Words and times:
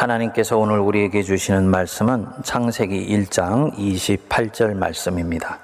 하나님께서 0.00 0.56
오늘 0.56 0.78
우리에게 0.78 1.22
주시는 1.22 1.66
말씀은 1.66 2.26
창세기 2.42 3.06
1장 3.06 3.74
28절 3.74 4.74
말씀입니다. 4.74 5.58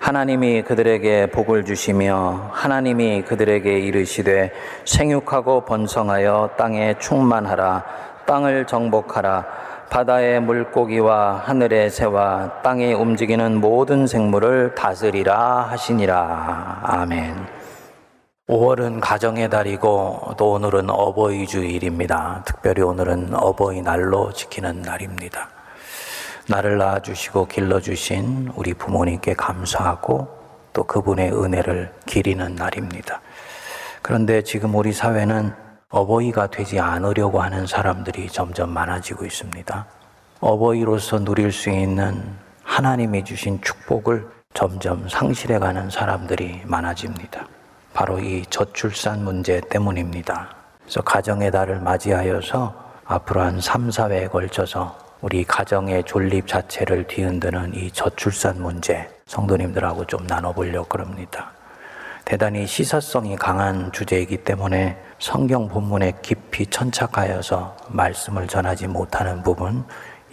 하나님이 0.00 0.62
그들에게 0.62 1.26
복을 1.26 1.64
주시며 1.64 2.50
하나님이 2.52 3.22
그들에게 3.22 3.78
이르시되 3.78 4.52
생육하고 4.84 5.64
번성하여 5.66 6.50
땅에 6.56 6.96
충만하라 6.98 7.84
땅을 8.26 8.66
정복하라 8.66 9.46
바다의 9.88 10.40
물고기와 10.40 11.42
하늘의 11.44 11.90
새와 11.90 12.60
땅에 12.62 12.92
움직이는 12.92 13.60
모든 13.60 14.08
생물을 14.08 14.74
다스리라 14.74 15.68
하시니라 15.70 16.80
아멘. 16.82 17.55
5월은 18.48 19.00
가정의 19.00 19.50
달이고 19.50 20.34
또 20.38 20.52
오늘은 20.52 20.88
어버이 20.88 21.48
주일입니다. 21.48 22.44
특별히 22.46 22.80
오늘은 22.80 23.34
어버이날로 23.34 24.32
지키는 24.32 24.82
날입니다. 24.82 25.48
나를 26.48 26.78
낳아주시고 26.78 27.48
길러주신 27.48 28.52
우리 28.54 28.72
부모님께 28.72 29.34
감사하고 29.34 30.28
또 30.72 30.84
그분의 30.84 31.32
은혜를 31.32 31.92
기리는 32.06 32.54
날입니다. 32.54 33.20
그런데 34.00 34.42
지금 34.42 34.76
우리 34.76 34.92
사회는 34.92 35.52
어버이가 35.88 36.46
되지 36.46 36.78
않으려고 36.78 37.42
하는 37.42 37.66
사람들이 37.66 38.28
점점 38.28 38.70
많아지고 38.70 39.24
있습니다. 39.24 39.86
어버이로서 40.38 41.24
누릴 41.24 41.50
수 41.50 41.70
있는 41.70 42.22
하나님이 42.62 43.24
주신 43.24 43.60
축복을 43.60 44.28
점점 44.54 45.08
상실해가는 45.08 45.90
사람들이 45.90 46.62
많아집니다. 46.64 47.55
바로 47.96 48.18
이 48.18 48.44
저출산 48.50 49.24
문제 49.24 49.58
때문입니다. 49.58 50.54
그래서 50.82 51.00
가정의 51.00 51.50
달을 51.50 51.80
맞이하여서 51.80 52.74
앞으로 53.06 53.40
한 53.40 53.58
3, 53.58 53.88
4회에 53.88 54.30
걸쳐서 54.30 54.98
우리 55.22 55.44
가정의 55.44 56.04
존립 56.04 56.46
자체를 56.46 57.06
뒤흔드는 57.06 57.72
이 57.74 57.90
저출산 57.90 58.60
문제 58.60 59.08
성도님들하고 59.24 60.04
좀 60.04 60.26
나눠보려고 60.26 60.98
합니다. 60.98 61.52
대단히 62.26 62.66
시사성이 62.66 63.34
강한 63.34 63.90
주제이기 63.92 64.44
때문에 64.44 65.02
성경 65.18 65.66
본문에 65.66 66.18
깊이 66.20 66.66
천착하여서 66.66 67.78
말씀을 67.88 68.46
전하지 68.46 68.88
못하는 68.88 69.42
부분 69.42 69.82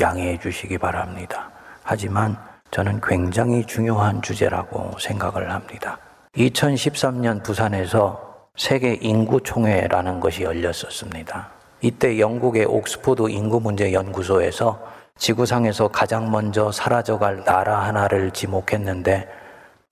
양해해 0.01 0.38
주시기 0.38 0.79
바랍니다. 0.79 1.49
하지만 1.81 2.35
저는 2.71 2.99
굉장히 3.01 3.66
중요한 3.66 4.21
주제라고 4.21 4.99
생각을 4.99 5.49
합니다. 5.49 5.97
2013년 6.35 7.43
부산에서 7.43 8.47
세계 8.55 8.93
인구총회라는 8.95 10.19
것이 10.19 10.41
열렸었습니다. 10.41 11.49
이때 11.81 12.19
영국의 12.19 12.65
옥스포드 12.65 13.29
인구문제 13.29 13.93
연구소에서 13.93 14.79
지구상에서 15.15 15.89
가장 15.89 16.31
먼저 16.31 16.71
사라져갈 16.71 17.43
나라 17.43 17.83
하나를 17.83 18.31
지목했는데 18.31 19.27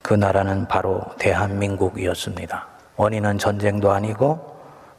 그 0.02 0.14
나라는 0.14 0.66
바로 0.66 1.00
대한민국이었습니다. 1.18 2.66
원인은 2.96 3.38
전쟁도 3.38 3.92
아니고 3.92 4.40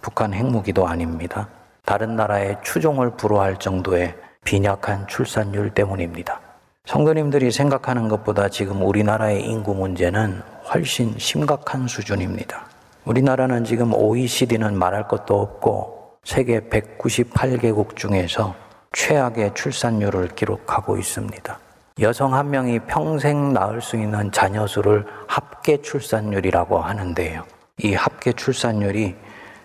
북한 0.02 0.34
핵무기도 0.34 0.88
아닙니다. 0.88 1.50
다른 1.84 2.16
나라의 2.16 2.58
추종을 2.64 3.12
불허할 3.18 3.60
정도의 3.60 4.16
빈약한 4.46 5.08
출산율 5.08 5.72
때문입니다. 5.72 6.40
성도님들이 6.86 7.52
생각하는 7.52 8.08
것보다 8.08 8.48
지금 8.48 8.82
우리나라의 8.82 9.44
인구 9.46 9.74
문제는 9.74 10.53
훨씬 10.74 11.14
심각한 11.20 11.88
수준입니다. 11.88 12.66
우리나라는 13.06 13.64
지금 13.64 13.94
OECD는 13.94 14.76
말할 14.78 15.08
것도 15.08 15.40
없고 15.40 16.18
세계 16.24 16.62
198개국 16.62 17.96
중에서 17.96 18.56
최악의 18.94 19.54
출산율을 19.54 20.30
기록하고 20.30 20.98
있습니다. 20.98 21.60
여성 22.00 22.34
한 22.34 22.50
명이 22.50 22.80
평생 22.88 23.54
낳을 23.54 23.82
수 23.82 23.98
있는 23.98 24.32
자녀 24.32 24.66
수를 24.66 25.06
합계 25.28 25.80
출산율이라고 25.82 26.80
하는데요. 26.80 27.44
이 27.80 27.94
합계 27.94 28.34
출산율이 28.34 29.16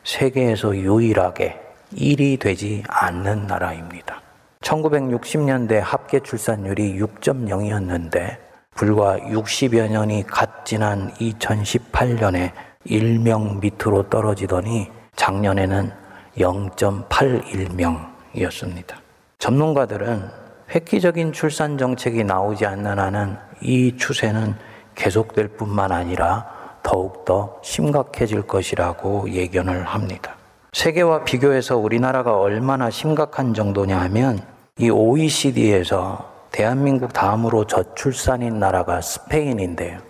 세계에서 0.04 0.76
유일하게 0.76 1.58
1이 1.94 2.38
되지 2.38 2.82
않는 2.86 3.46
나라입니다. 3.46 4.20
1960년대 4.60 5.80
합계 5.82 6.20
출산율이 6.20 6.98
6.0이었는데 7.00 8.47
불과 8.78 9.18
60여 9.18 9.90
년이 9.90 10.24
갓 10.28 10.64
지난 10.64 11.12
2018년에 11.14 12.52
1명 12.86 13.60
밑으로 13.60 14.08
떨어지더니 14.08 14.88
작년에는 15.16 15.90
0.81명이었습니다. 16.36 18.94
전문가들은 19.40 20.30
획기적인 20.70 21.32
출산 21.32 21.76
정책이 21.76 22.22
나오지 22.22 22.66
않는 22.66 23.00
한은 23.00 23.36
이 23.62 23.96
추세는 23.96 24.54
계속될 24.94 25.48
뿐만 25.48 25.90
아니라 25.90 26.46
더욱더 26.84 27.58
심각해질 27.64 28.42
것이라고 28.42 29.32
예견을 29.32 29.86
합니다. 29.86 30.36
세계와 30.72 31.24
비교해서 31.24 31.76
우리나라가 31.76 32.38
얼마나 32.38 32.90
심각한 32.90 33.54
정도냐 33.54 34.00
하면 34.02 34.40
이 34.78 34.88
OECD에서 34.88 36.37
대한민국 36.50 37.12
다음으로 37.12 37.66
저출산인 37.66 38.58
나라가 38.58 39.00
스페인인데요. 39.00 40.00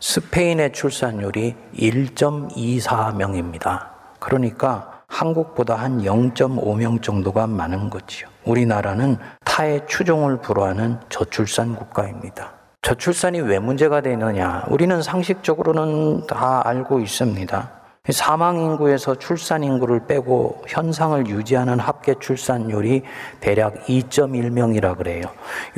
스페인의 0.00 0.72
출산율이 0.72 1.54
1.24명입니다. 1.76 3.90
그러니까 4.18 5.02
한국보다 5.06 5.76
한 5.76 6.02
0.5명 6.02 7.00
정도가 7.02 7.46
많은 7.46 7.90
거지요. 7.90 8.28
우리나라는 8.44 9.18
타의 9.44 9.86
추종을 9.86 10.40
불허하는 10.40 10.98
저출산 11.08 11.76
국가입니다. 11.76 12.52
저출산이 12.82 13.40
왜 13.40 13.58
문제가 13.58 14.02
되느냐? 14.02 14.64
우리는 14.68 15.00
상식적으로는 15.00 16.26
다 16.26 16.60
알고 16.66 17.00
있습니다. 17.00 17.83
사망 18.12 18.58
인구에서 18.58 19.14
출산 19.14 19.64
인구를 19.64 20.06
빼고 20.06 20.64
현상을 20.68 21.26
유지하는 21.26 21.78
합계 21.78 22.14
출산율이 22.20 23.00
대략 23.40 23.86
2.1명이라 23.86 24.98
그래요. 24.98 25.22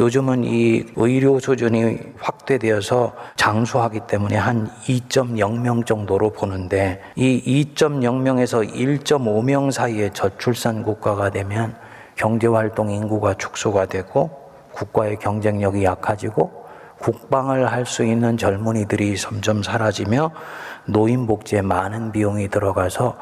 요즘은 0.01 0.43
이 0.43 0.87
의료 0.97 1.39
수준이 1.39 2.15
확대되어서 2.19 3.15
장수하기 3.37 4.09
때문에 4.09 4.35
한 4.35 4.69
2.0명 4.87 5.87
정도로 5.87 6.31
보는데 6.31 7.01
이 7.15 7.65
2.0명에서 7.77 8.75
1.5명 8.75 9.71
사이의 9.71 10.13
저출산 10.13 10.83
국가가 10.83 11.31
되면 11.31 11.77
경제 12.17 12.49
활동 12.49 12.91
인구가 12.91 13.35
축소가 13.35 13.87
되고 13.87 14.31
국가의 14.73 15.21
경쟁력이 15.21 15.85
약해지고 15.85 16.67
국방을 16.99 17.71
할 17.71 17.87
수 17.87 18.05
있는 18.05 18.37
젊은이들이 18.37 19.17
점점 19.17 19.63
사라지며 19.63 20.33
노인복지에 20.87 21.63
많은 21.63 22.13
비용이 22.13 22.49
들어가서 22.49 23.17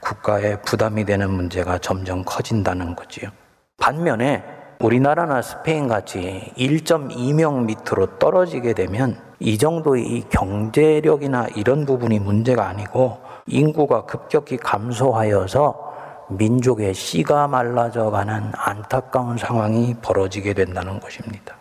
국가에 0.00 0.60
부담이 0.62 1.04
되는 1.04 1.30
문제가 1.30 1.78
점점 1.78 2.24
커진다는 2.24 2.96
거지요. 2.96 3.30
반면에 3.78 4.44
우리나라나 4.80 5.42
스페인 5.42 5.88
같이 5.88 6.52
1.2명 6.56 7.64
밑으로 7.64 8.18
떨어지게 8.18 8.74
되면 8.74 9.20
이 9.40 9.58
정도의 9.58 10.06
이 10.06 10.28
경제력이나 10.28 11.48
이런 11.56 11.84
부분이 11.84 12.20
문제가 12.20 12.68
아니고 12.68 13.18
인구가 13.46 14.04
급격히 14.04 14.56
감소하여서 14.56 15.88
민족의 16.30 16.94
씨가 16.94 17.48
말라져 17.48 18.10
가는 18.10 18.52
안타까운 18.54 19.38
상황이 19.38 19.94
벌어지게 20.02 20.54
된다는 20.54 21.00
것입니다. 21.00 21.56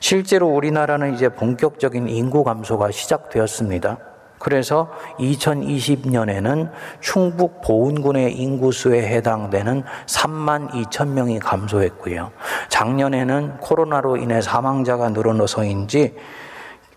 실제로 0.00 0.48
우리나라는 0.48 1.14
이제 1.14 1.28
본격적인 1.28 2.08
인구 2.08 2.42
감소가 2.42 2.90
시작되었습니다. 2.90 3.98
그래서 4.38 4.90
2020년에는 5.18 6.70
충북 7.00 7.62
보은군의 7.62 8.34
인구수에 8.34 9.06
해당되는 9.08 9.82
3만 10.06 10.70
2천 10.70 11.08
명이 11.08 11.38
감소했고요. 11.38 12.30
작년에는 12.68 13.58
코로나로 13.58 14.16
인해 14.18 14.40
사망자가 14.40 15.10
늘어나서인지 15.10 16.14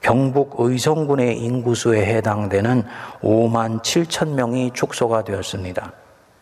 경북 0.02 0.56
의성군의 0.60 1.38
인구수에 1.40 2.06
해당되는 2.06 2.84
5만 3.22 3.82
7천 3.82 4.30
명이 4.30 4.72
축소가 4.74 5.24
되었습니다. 5.24 5.92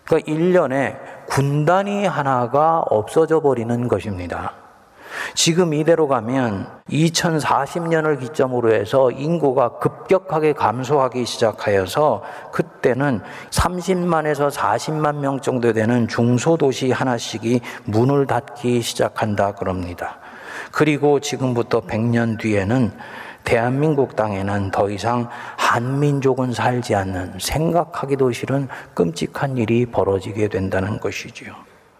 그러니까 0.05 0.31
1년에 0.31 0.97
군단이 1.27 2.05
하나가 2.05 2.79
없어져 2.79 3.41
버리는 3.41 3.87
것입니다. 3.87 4.66
지금 5.33 5.73
이대로 5.73 6.07
가면 6.07 6.67
2040년을 6.89 8.19
기점으로 8.19 8.73
해서 8.73 9.11
인구가 9.11 9.77
급격하게 9.79 10.53
감소하기 10.53 11.25
시작하여서 11.25 12.23
그때는 12.51 13.21
30만에서 13.49 14.51
40만 14.51 15.15
명 15.15 15.39
정도 15.39 15.73
되는 15.73 16.07
중소도시 16.07 16.91
하나씩이 16.91 17.61
문을 17.85 18.27
닫기 18.27 18.81
시작한다 18.81 19.53
그럽니다. 19.53 20.19
그리고 20.71 21.19
지금부터 21.19 21.81
100년 21.81 22.39
뒤에는 22.39 22.91
대한민국 23.43 24.17
땅에는 24.17 24.71
더 24.71 24.89
이상 24.89 25.29
한민족은 25.55 26.51
살지 26.51 26.95
않는 26.95 27.37
생각하기도 27.39 28.33
싫은 28.33 28.67
끔찍한 28.93 29.57
일이 29.57 29.85
벌어지게 29.85 30.49
된다는 30.49 30.99
것이지요. 30.99 31.53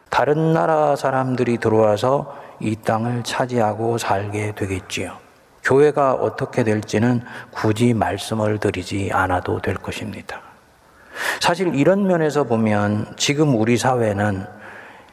다른 0.10 0.54
나라 0.54 0.96
사람들이 0.98 1.58
들어와서 1.58 2.36
이 2.60 2.76
땅을 2.76 3.24
차지하고 3.24 3.98
살게 3.98 4.54
되겠지요. 4.56 5.18
교회가 5.64 6.14
어떻게 6.14 6.64
될지는 6.64 7.22
굳이 7.52 7.94
말씀을 7.94 8.58
드리지 8.58 9.10
않아도 9.14 9.62
될 9.62 9.76
것입니다. 9.76 10.42
사실 11.42 11.76
이런 11.76 12.08
면에서 12.08 12.44
보면 12.46 13.14
지금 13.18 13.56
우리 13.56 13.78
사회는 13.78 14.46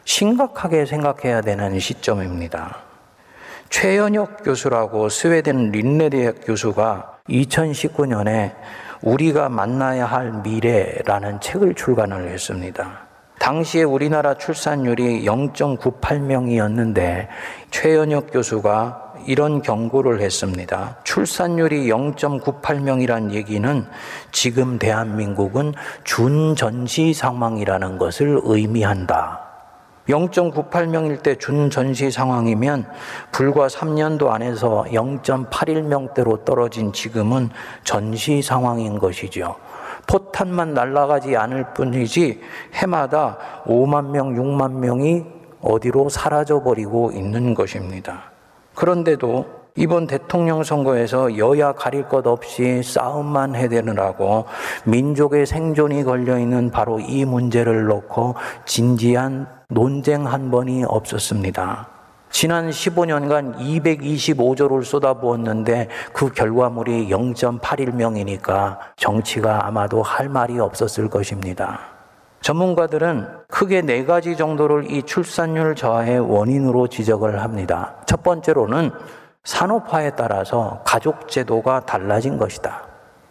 심각하게 0.05 0.87
생각해야 0.87 1.41
되는 1.41 1.79
시점입니다. 1.79 2.77
최연혁 3.71 4.45
교수라고 4.45 5.09
스웨덴 5.09 5.73
린네대학 5.73 6.37
교수가 6.45 7.19
2019년에 7.29 8.55
우리가 9.03 9.49
만나야 9.49 10.07
할 10.07 10.33
미래라는 10.43 11.41
책을 11.41 11.75
출간을 11.75 12.29
했습니다. 12.29 13.04
당시에 13.45 13.83
우리나라 13.83 14.33
출산율이 14.33 15.27
0.98명이었는데 15.27 17.29
최연혁 17.71 18.33
교수가 18.33 19.17
이런 19.27 19.61
경고를 19.61 20.23
했습니다. 20.23 20.97
출산율이 21.05 21.89
0.98명이란 21.89 23.33
얘기는 23.33 23.85
지금 24.33 24.79
대한민국은 24.79 25.75
준전시 26.05 27.13
상황이라는 27.13 27.99
것을 27.99 28.41
의미한다. 28.45 29.43
0.98명일 30.09 31.23
때 31.23 31.37
준전시 31.37 32.11
상황이면 32.11 32.87
불과 33.31 33.67
3년도 33.67 34.31
안에서 34.31 34.87
0.81명대로 34.89 36.47
떨어진 36.47 36.95
지금은 36.95 37.51
전시 37.85 38.41
상황인 38.41 38.99
것이죠. 38.99 39.57
포탄만 40.07 40.75
날아가지 40.75 41.37
않을 41.37 41.75
뿐이지 41.75 42.41
해마다 42.75 43.39
5만 43.65 44.11
명, 44.11 44.35
6만 44.35 44.73
명이 44.75 45.25
어디로 45.61 46.09
사라져 46.09 46.63
버리고 46.63 47.11
있는 47.13 47.55
것입니다. 47.55 48.31
그런데도 48.75 49.65
이번 49.77 50.07
대통령 50.07 50.63
선거에서 50.63 51.37
여야 51.37 51.73
가릴 51.73 52.07
것 52.09 52.27
없이 52.29 52.83
싸움만 52.85 53.57
해대느라고 53.57 54.45
민족의 54.85 55.47
생존이 55.47 56.05
걸려 56.05 56.39
있는 56.39 56.71
바로 56.71 57.01
이 57.01 57.25
문제를 57.25 57.87
놓고 57.87 58.37
진지한 58.67 59.49
논쟁 59.69 60.27
한 60.27 60.53
번이 60.53 60.85
없었습니다. 60.85 61.94
지난 62.35 62.69
15년간 62.69 63.59
225조를 63.59 64.83
쏟아부었는데 64.83 65.87
그 66.13 66.33
결과물이 66.33 67.09
0.81명이니까 67.09 68.77
정치가 68.97 69.69
아마도 69.69 70.03
할 70.03 70.29
말이 70.29 70.59
없었을 70.59 71.09
것입니다. 71.09 71.79
전문가들은 72.41 73.29
크게 73.47 73.83
네 73.83 74.05
가지 74.05 74.37
정도를 74.37 74.91
이 74.91 75.05
출산율 75.05 75.77
저하의 75.77 76.19
원인으로 76.19 76.89
지적을 76.89 77.41
합니다. 77.41 77.95
첫 78.05 78.25
번째로는 78.25 78.91
산업화에 79.45 80.11
따라서 80.17 80.83
가족 80.85 81.29
제도가 81.29 81.87
달라진 81.87 82.37
것이다. 82.37 82.83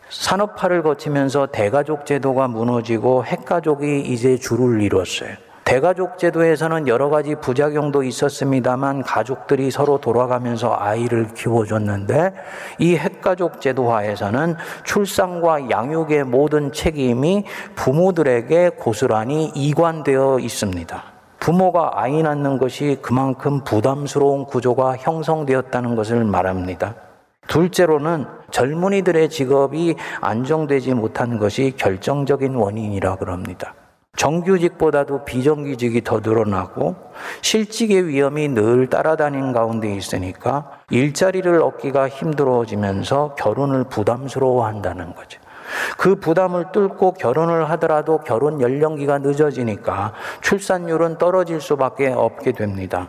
산업화를 0.08 0.82
거치면서 0.82 1.48
대가족 1.48 2.06
제도가 2.06 2.48
무너지고 2.48 3.26
핵가족이 3.26 4.00
이제 4.00 4.38
주를 4.38 4.82
이뤘어요. 4.82 5.36
대가족 5.64 6.18
제도에서는 6.18 6.88
여러 6.88 7.10
가지 7.10 7.36
부작용도 7.36 8.04
있었습니다만 8.04 9.04
가족들이 9.04 9.72
서로 9.72 9.98
돌아가면서 9.98 10.76
아이를 10.78 11.34
키워줬는데 11.34 12.34
이 12.80 12.96
핵가족 12.96 13.62
제도화에서는 13.62 14.56
출산과 14.84 15.70
양육의 15.70 16.26
모든 16.26 16.72
책임이 16.72 17.46
부모들에게 17.76 18.72
고스란히 18.78 19.52
이관되어 19.56 20.40
있습니다. 20.40 21.04
부모가 21.40 21.92
아이 21.96 22.22
낳는 22.22 22.58
것이 22.58 22.98
그만큼 23.02 23.64
부담스러운 23.64 24.46
구조가 24.46 24.98
형성되었다는 24.98 25.96
것을 25.96 26.24
말합니다. 26.24 26.96
둘째로는 27.48 28.26
젊은이들의 28.52 29.30
직업이 29.30 29.96
안정되지 30.22 30.94
못한 30.94 31.38
것이 31.38 31.74
결정적인 31.76 32.56
원인이라 32.56 33.18
그럽니다. 33.18 33.74
정규직보다도 34.16 35.26
비정규직이 35.26 36.04
더 36.04 36.20
늘어나고 36.20 36.96
실직의 37.42 38.08
위험이 38.08 38.48
늘 38.48 38.88
따라다니는 38.88 39.52
가운데 39.52 39.94
있으니까 39.94 40.80
일자리를 40.92 41.62
얻기가 41.62 42.08
힘들어지면서 42.10 43.36
결혼을 43.36 43.84
부담스러워 43.86 44.66
한다는 44.66 45.14
거죠. 45.14 45.42
그 45.98 46.16
부담을 46.16 46.72
뚫고 46.72 47.14
결혼을 47.14 47.70
하더라도 47.72 48.20
결혼 48.20 48.62
연령기가 48.62 49.18
늦어지니까 49.18 50.14
출산율은 50.42 51.18
떨어질 51.18 51.60
수밖에 51.60 52.10
없게 52.10 52.52
됩니다. 52.52 53.08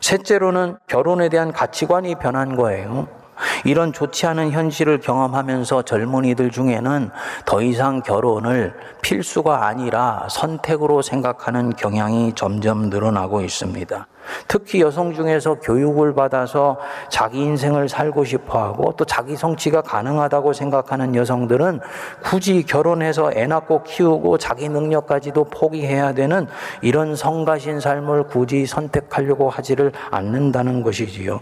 셋째로는 0.00 0.76
결혼에 0.86 1.28
대한 1.28 1.52
가치관이 1.52 2.16
변한 2.16 2.56
거예요. 2.56 3.21
이런 3.64 3.92
좋지 3.92 4.26
않은 4.26 4.50
현실을 4.50 5.00
경험하면서 5.00 5.82
젊은이들 5.82 6.50
중에는 6.50 7.10
더 7.44 7.62
이상 7.62 8.02
결혼을 8.02 8.74
필수가 9.02 9.66
아니라 9.66 10.26
선택으로 10.30 11.02
생각하는 11.02 11.70
경향이 11.70 12.34
점점 12.34 12.90
늘어나고 12.90 13.42
있습니다. 13.42 14.06
특히 14.46 14.80
여성 14.80 15.12
중에서 15.12 15.54
교육을 15.54 16.14
받아서 16.14 16.78
자기 17.08 17.40
인생을 17.40 17.88
살고 17.88 18.24
싶어 18.24 18.62
하고 18.62 18.94
또 18.96 19.04
자기 19.04 19.36
성취가 19.36 19.82
가능하다고 19.82 20.52
생각하는 20.52 21.14
여성들은 21.14 21.80
굳이 22.22 22.62
결혼해서 22.62 23.32
애 23.34 23.46
낳고 23.46 23.82
키우고 23.82 24.38
자기 24.38 24.68
능력까지도 24.68 25.44
포기해야 25.44 26.14
되는 26.14 26.46
이런 26.82 27.16
성가신 27.16 27.80
삶을 27.80 28.24
굳이 28.24 28.66
선택하려고 28.66 29.50
하지를 29.50 29.92
않는다는 30.10 30.82
것이지요. 30.82 31.40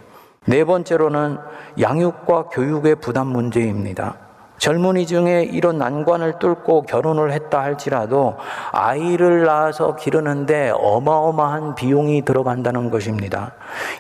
네 0.50 0.64
번째로는 0.64 1.38
양육과 1.78 2.46
교육의 2.48 2.96
부담 2.96 3.28
문제입니다. 3.28 4.16
젊은이 4.58 5.06
중에 5.06 5.44
이런 5.44 5.78
난관을 5.78 6.40
뚫고 6.40 6.82
결혼을 6.82 7.30
했다 7.30 7.62
할지라도 7.62 8.36
아이를 8.72 9.44
낳아서 9.44 9.94
기르는데 9.94 10.72
어마어마한 10.74 11.76
비용이 11.76 12.24
들어간다는 12.24 12.90
것입니다. 12.90 13.52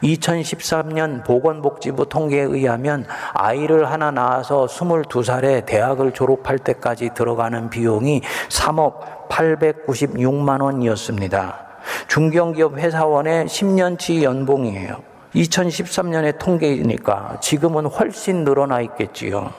2013년 0.02 1.24
보건복지부 1.24 2.08
통계에 2.08 2.42
의하면 2.42 3.06
아이를 3.32 3.88
하나 3.88 4.10
낳아서 4.10 4.66
22살에 4.66 5.64
대학을 5.66 6.10
졸업할 6.10 6.58
때까지 6.58 7.10
들어가는 7.14 7.70
비용이 7.70 8.22
3억 8.48 9.28
896만 9.28 10.60
원이었습니다. 10.62 11.66
중견기업 12.08 12.76
회사원의 12.76 13.46
10년치 13.46 14.22
연봉이에요. 14.24 15.10
2013년의 15.34 16.38
통계이니까 16.38 17.38
지금은 17.40 17.86
훨씬 17.86 18.44
늘어나 18.44 18.80
있겠지요. 18.80 19.52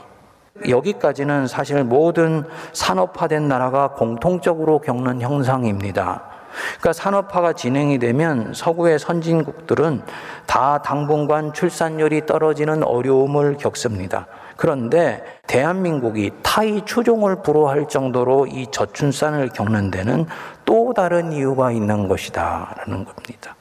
여기까지는 0.68 1.48
사실 1.48 1.84
모든 1.84 2.44
산업화된 2.74 3.48
나라가 3.48 3.90
공통적으로 3.90 4.80
겪는 4.80 5.22
형상입니다. 5.22 6.24
그러니까 6.80 6.94
산업화가 6.94 7.54
진행이 7.54 7.98
되면 8.00 8.54
서구의 8.54 9.00
선진국들은 9.00 10.02
다 10.46 10.82
당분간 10.82 11.54
출산율이 11.54 12.26
떨어지는 12.26 12.84
어려움을 12.84 13.58
겪습니다. 13.58 14.28
그런데 14.58 15.24
대한민국이 15.48 16.32
타이 16.44 16.84
추종을 16.86 17.42
불허할 17.42 17.88
정도로 17.88 18.48
이 18.48 18.68
저출산을 18.70 19.50
겪는 19.50 19.92
데는 19.92 20.26
또 20.66 20.94
다른 20.94 21.32
이유가 21.32 21.72
있는 21.72 22.08
것이다라는 22.08 23.06
겁니다. 23.06 23.56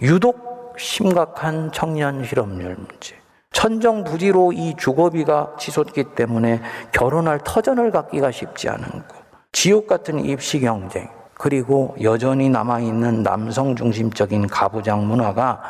유독 0.00 0.49
심각한 0.80 1.70
청년 1.72 2.24
실업률 2.24 2.74
문제. 2.76 3.16
천정부지로 3.52 4.52
이 4.52 4.74
주거비가 4.76 5.56
치솟기 5.58 6.14
때문에 6.14 6.60
결혼할 6.92 7.40
터전을 7.44 7.90
갖기가 7.90 8.30
쉽지 8.30 8.68
않은 8.68 8.82
거. 8.82 9.16
지옥 9.52 9.86
같은 9.86 10.24
입시 10.24 10.60
경쟁. 10.60 11.08
그리고 11.34 11.94
여전히 12.02 12.48
남아있는 12.48 13.22
남성 13.22 13.74
중심적인 13.74 14.46
가부장 14.46 15.06
문화가 15.06 15.62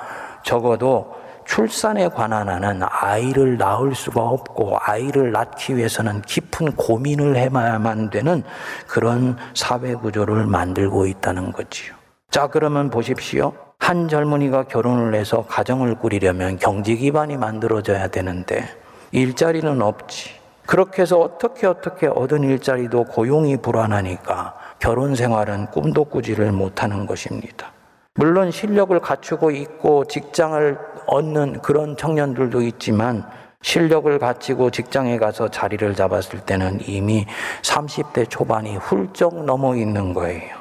적어도 0.43 1.15
출산에 1.47 2.09
관한 2.09 2.49
하는 2.49 2.81
아이를 2.85 3.57
낳을 3.57 3.95
수가 3.95 4.21
없고 4.21 4.77
아이를 4.81 5.33
낳기 5.33 5.77
위해서는 5.77 6.23
깊은 6.23 6.73
고민을 6.77 7.37
해야만 7.37 8.11
되는 8.11 8.43
그런 8.87 9.37
사회 9.55 9.95
구조를 9.95 10.47
만들고 10.47 11.07
있다는 11.07 11.53
거지요. 11.53 11.95
자, 12.31 12.47
그러면 12.47 12.91
보십시오. 12.91 13.53
한 13.81 14.07
젊은이가 14.09 14.65
결혼을 14.65 15.15
해서 15.15 15.45
가정을 15.49 15.97
꾸리려면 15.97 16.59
경제 16.59 16.95
기반이 16.95 17.37
만들어져야 17.37 18.07
되는데 18.09 18.65
일자리는 19.11 19.83
없지. 19.83 20.39
그렇게 20.67 21.03
해서 21.03 21.19
어떻게 21.19 21.67
어떻게 21.67 22.07
얻은 22.07 22.45
일자리도 22.45 23.05
고용이 23.05 23.57
불안하니까 23.57 24.55
결혼 24.79 25.17
생활은 25.17 25.67
꿈도 25.73 26.05
꾸지를 26.05 26.53
못하는 26.53 27.07
것입니다. 27.07 27.73
물론 28.15 28.53
실력을 28.53 28.97
갖추고 29.01 29.51
있고 29.51 30.05
직장을 30.05 30.79
얻는 31.07 31.63
그런 31.63 31.97
청년들도 31.97 32.63
있지만 32.63 33.25
실력을 33.63 34.17
갖추고 34.19 34.71
직장에 34.71 35.19
가서 35.19 35.49
자리를 35.49 35.95
잡았을 35.95 36.41
때는 36.41 36.81
이미 36.87 37.27
30대 37.63 38.29
초반이 38.31 38.77
훌쩍 38.77 39.45
넘어 39.45 39.75
있는 39.75 40.15
거예요. 40.15 40.60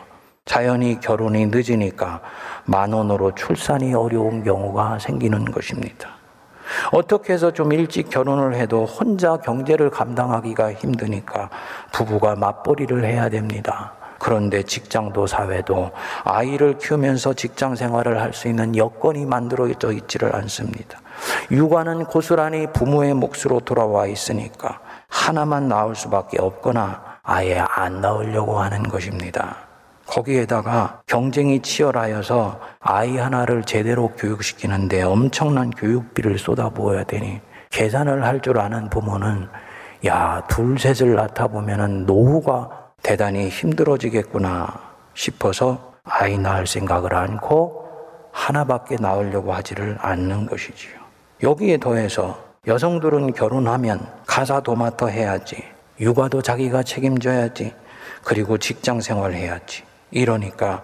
자연히 0.50 1.00
결혼이 1.00 1.46
늦으니까 1.46 2.22
만 2.66 2.92
원으로 2.92 3.36
출산이 3.36 3.94
어려운 3.94 4.44
경우가 4.44 4.98
생기는 4.98 5.46
것입니다. 5.46 6.10
어떻게 6.92 7.34
해서 7.34 7.52
좀 7.52 7.72
일찍 7.72 8.10
결혼을 8.10 8.56
해도 8.56 8.84
혼자 8.86 9.38
경제를 9.38 9.92
감당하기가 9.92 10.74
힘드니까 10.74 11.52
부부가 11.92 12.36
맞벌이를 12.36 13.06
해야 13.06 13.30
됩니다. 13.30 13.94
그런데 14.18 14.64
직장도 14.64 15.28
사회도 15.28 15.92
아이를 16.24 16.80
키우면서 16.80 17.36
직장 17.36 17.76
생활을 17.76 18.20
할 18.20 18.34
수 18.34 18.48
있는 18.48 18.76
여건이 18.76 19.28
만들어져 19.28 19.92
있지를 19.92 20.36
않습니다. 20.36 21.00
육아는 21.52 22.06
고스란히 22.06 22.66
부모의 22.74 23.14
몫으로 23.14 23.60
돌아와 23.60 24.08
있으니까 24.08 24.80
하나만 25.10 25.68
낳을 25.68 25.94
수밖에 25.94 26.42
없거나 26.42 27.20
아예 27.22 27.60
안 27.60 28.02
낳으려고 28.02 28.60
하는 28.60 28.82
것입니다. 28.82 29.69
거기에다가 30.10 31.02
경쟁이 31.06 31.62
치열하여서 31.62 32.60
아이 32.80 33.18
하나를 33.18 33.64
제대로 33.64 34.10
교육시키는데 34.10 35.04
엄청난 35.04 35.70
교육비를 35.70 36.40
쏟아부어야 36.40 37.04
되니 37.04 37.40
계산을 37.70 38.26
할 38.26 38.42
줄 38.42 38.58
아는 38.60 38.90
부모는 38.90 39.48
야, 40.08 40.42
둘, 40.50 40.80
셋을 40.80 41.16
낳다 41.16 41.48
보면은 41.48 42.06
노후가 42.06 42.70
대단히 43.04 43.50
힘들어지겠구나 43.50 44.68
싶어서 45.14 45.94
아이 46.04 46.38
낳을 46.38 46.66
생각을 46.66 47.14
않고 47.14 47.88
하나밖에 48.32 48.96
낳으려고 49.00 49.54
하지를 49.54 49.98
않는 50.00 50.46
것이지요. 50.48 50.94
여기에 51.44 51.78
더해서 51.78 52.40
여성들은 52.66 53.34
결혼하면 53.34 54.08
가사 54.26 54.62
도맡아 54.62 55.08
해야지, 55.08 55.64
육아도 56.00 56.42
자기가 56.42 56.84
책임져야지, 56.84 57.74
그리고 58.24 58.58
직장 58.58 59.02
생활 59.02 59.34
해야지. 59.34 59.84
이러니까 60.12 60.84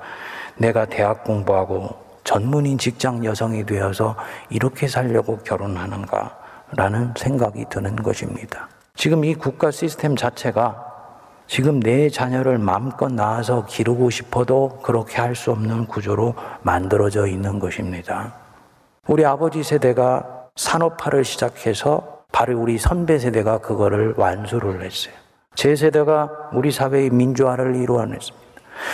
내가 0.58 0.86
대학 0.86 1.24
공부하고 1.24 1.90
전문인 2.24 2.78
직장 2.78 3.24
여성이 3.24 3.66
되어서 3.66 4.16
이렇게 4.50 4.88
살려고 4.88 5.38
결혼하는가 5.38 6.38
라는 6.76 7.14
생각이 7.16 7.66
드는 7.70 7.96
것입니다. 7.98 8.68
지금 8.96 9.24
이 9.24 9.36
국가 9.36 9.72
시스템 9.72 10.16
자체가 10.16 10.84
지금 11.48 11.80
내 11.80 12.10
자녀를 12.10 12.58
마음껏 12.58 13.12
낳아서 13.12 13.66
기르고 13.66 14.10
싶어도 14.10 14.80
그렇게 14.82 15.22
할 15.22 15.36
수 15.36 15.52
없는 15.52 15.86
구조로 15.86 16.34
만들어져 16.64 17.28
있는 17.28 17.60
것입니다. 17.60 18.34
우리 19.08 19.24
아버지 19.24 19.62
세대가 19.62 20.48
산업화를 20.56 21.24
시작해서 21.24 22.24
바로 22.32 22.60
우리 22.60 22.80
선배 22.80 23.20
세대가 23.20 23.60
그거를 23.60 24.16
완수를 24.18 24.84
했어요. 24.84 25.14
제 25.54 25.76
세대가 25.76 26.32
우리 26.54 26.72
사회의 26.72 27.10
민주화를 27.12 27.76
이루어냈습니다. 27.76 28.45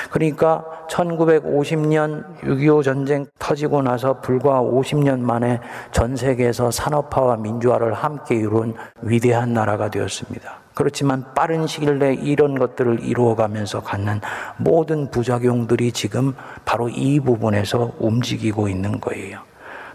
그러니까 0.10 0.64
1950년 0.90 2.40
6.25 2.42 2.84
전쟁 2.84 3.26
터지고 3.40 3.82
나서 3.82 4.20
불과 4.20 4.62
50년 4.62 5.20
만에 5.20 5.60
전 5.92 6.16
세계에서 6.16 6.72
산업화와 6.72 7.38
민주화를 7.38 7.94
함께 7.94 8.36
이룬 8.36 8.76
위대한 9.02 9.54
나라가 9.54 9.90
되었습니다. 9.90 10.62
그렇지만 10.74 11.34
빠른 11.34 11.68
시일 11.68 12.00
내에 12.00 12.14
이런 12.14 12.58
것들을 12.58 13.04
이루어가면서 13.04 13.82
갖는 13.84 14.22
모든 14.58 15.12
부작용들이 15.12 15.92
지금 15.92 16.34
바로 16.66 16.90
이 16.90 17.20
부분에서 17.20 17.94
움직이고 18.00 18.68
있는 18.68 19.00
거예요. 19.00 19.40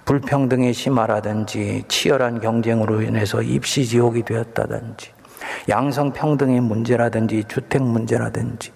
불평등의 0.04 0.72
심화라든지 0.72 1.84
치열한 1.88 2.40
경쟁으로 2.40 3.02
인해서 3.02 3.42
입시 3.42 3.84
지옥이 3.84 4.22
되었다든지 4.22 5.15
양성평등의 5.68 6.60
문제라든지 6.60 7.44
주택 7.48 7.82
문제라든지 7.82 8.72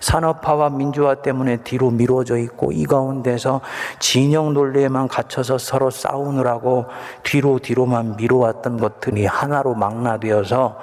산업화와 0.00 0.70
민주화 0.70 1.16
때문에 1.16 1.58
뒤로 1.58 1.90
미뤄져 1.90 2.38
있고 2.38 2.72
이 2.72 2.84
가운데서 2.84 3.60
진영 3.98 4.54
논리에만 4.54 5.08
갇혀서 5.08 5.58
서로 5.58 5.90
싸우느라고 5.90 6.86
뒤로 7.22 7.58
뒤로만 7.58 8.16
미뤄왔던 8.16 8.78
것들이 8.78 9.26
하나로 9.26 9.74
망라되어서 9.74 10.78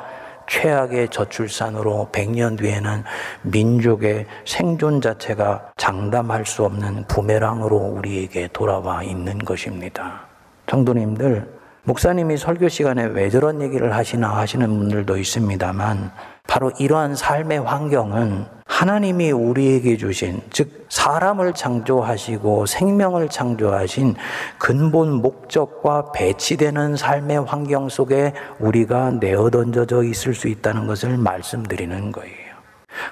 최악의 0.47 1.09
저출산으로 1.09 2.09
100년 2.11 2.57
뒤에는 2.57 3.03
민족의 3.43 4.25
생존 4.43 4.99
자체가 4.99 5.71
장담할 5.77 6.45
수 6.45 6.65
없는 6.65 7.05
부메랑으로 7.07 7.77
우리에게 7.77 8.49
돌아와 8.51 9.01
있는 9.03 9.37
것입니다. 9.39 10.27
성도님들, 10.67 11.60
목사님이 11.83 12.37
설교 12.37 12.69
시간에 12.69 13.05
왜 13.05 13.31
저런 13.31 13.59
얘기를 13.59 13.95
하시나 13.95 14.37
하시는 14.37 14.67
분들도 14.67 15.17
있습니다만 15.17 16.11
바로 16.45 16.71
이러한 16.77 17.15
삶의 17.15 17.61
환경은 17.61 18.45
하나님이 18.67 19.31
우리에게 19.31 19.97
주신 19.97 20.41
즉 20.51 20.85
사람을 20.89 21.53
창조하시고 21.53 22.67
생명을 22.67 23.29
창조하신 23.29 24.15
근본 24.59 25.21
목적과 25.23 26.11
배치되는 26.11 26.97
삶의 26.97 27.45
환경 27.45 27.89
속에 27.89 28.33
우리가 28.59 29.11
내어 29.19 29.49
던져져 29.49 30.03
있을 30.03 30.35
수 30.35 30.47
있다는 30.47 30.85
것을 30.85 31.17
말씀드리는 31.17 32.11
거예요. 32.11 32.51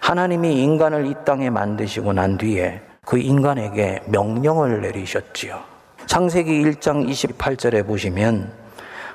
하나님이 0.01 0.61
인간을 0.61 1.07
이 1.07 1.15
땅에 1.25 1.49
만드시고 1.49 2.13
난 2.13 2.38
뒤에 2.38 2.81
그 3.03 3.17
인간에게 3.17 4.03
명령을 4.05 4.81
내리셨지요. 4.81 5.59
창세기 6.05 6.63
1장 6.63 7.07
28절에 7.07 7.85
보시면 7.85 8.58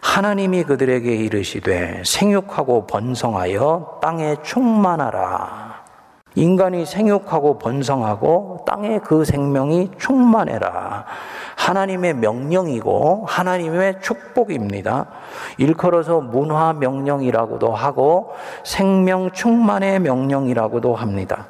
하나님이 0.04 0.64
그들에게 0.64 1.12
이르시되 1.12 2.02
생육하고 2.04 2.86
번성하여 2.86 4.00
땅에 4.02 4.36
충만하라. 4.42 5.82
인간이 6.36 6.84
생육하고 6.84 7.58
번성하고 7.58 8.64
땅에 8.66 8.98
그 8.98 9.24
생명이 9.24 9.92
충만해라. 9.98 11.06
하나님의 11.56 12.14
명령이고 12.14 13.24
하나님의 13.26 14.02
축복입니다. 14.02 15.06
일컬어서 15.56 16.20
문화 16.20 16.74
명령이라고도 16.74 17.72
하고 17.72 18.34
생명 18.62 19.32
충만의 19.32 20.00
명령이라고도 20.00 20.94
합니다. 20.94 21.46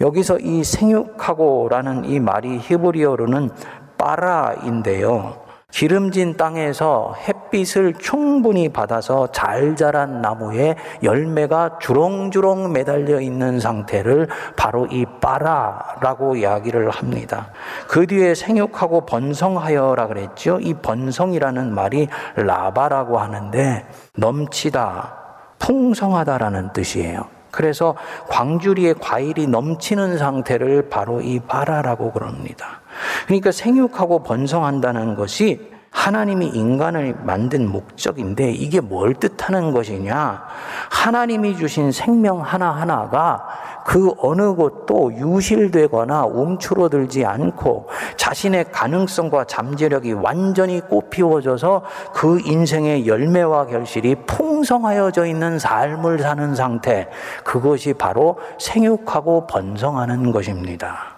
여기서 0.00 0.38
이 0.38 0.62
생육하고라는 0.62 2.04
이 2.04 2.20
말이 2.20 2.58
히브리어로는 2.58 3.50
빠라인데요. 3.98 5.45
기름진 5.76 6.38
땅에서 6.38 7.14
햇빛을 7.28 7.92
충분히 7.98 8.70
받아서 8.70 9.26
잘 9.30 9.76
자란 9.76 10.22
나무에 10.22 10.74
열매가 11.02 11.80
주렁주렁 11.80 12.72
매달려 12.72 13.20
있는 13.20 13.60
상태를 13.60 14.28
바로 14.56 14.86
이 14.86 15.04
빠라라고 15.20 16.36
이야기를 16.36 16.88
합니다. 16.88 17.48
그 17.88 18.06
뒤에 18.06 18.34
생육하고 18.34 19.04
번성하여라 19.04 20.06
그랬죠. 20.06 20.58
이 20.62 20.72
번성이라는 20.72 21.74
말이 21.74 22.08
라바라고 22.36 23.18
하는데 23.18 23.84
넘치다, 24.16 25.14
풍성하다라는 25.58 26.72
뜻이에요. 26.72 27.26
그래서 27.50 27.96
광주리에 28.28 28.94
과일이 28.94 29.46
넘치는 29.46 30.16
상태를 30.16 30.88
바로 30.88 31.20
이 31.20 31.38
바라라고 31.40 32.12
그럽니다. 32.12 32.80
그러니까 33.26 33.52
생육하고 33.52 34.22
번성한다는 34.22 35.16
것이 35.16 35.76
하나님이 35.90 36.48
인간을 36.48 37.16
만든 37.22 37.70
목적인데 37.72 38.52
이게 38.52 38.80
뭘 38.80 39.14
뜻하는 39.14 39.72
것이냐? 39.72 40.44
하나님이 40.90 41.56
주신 41.56 41.90
생명 41.90 42.42
하나하나가 42.42 43.48
그 43.86 44.12
어느 44.18 44.52
곳도 44.54 45.14
유실되거나 45.14 46.26
움츠러들지 46.26 47.24
않고 47.24 47.88
자신의 48.16 48.66
가능성과 48.72 49.44
잠재력이 49.44 50.12
완전히 50.12 50.80
꽃피워져서 50.80 51.82
그 52.12 52.40
인생의 52.44 53.06
열매와 53.06 53.66
결실이 53.66 54.16
풍성하여져 54.26 55.26
있는 55.26 55.58
삶을 55.58 56.18
사는 56.18 56.54
상태, 56.54 57.08
그것이 57.42 57.94
바로 57.94 58.38
생육하고 58.58 59.46
번성하는 59.46 60.30
것입니다. 60.30 61.15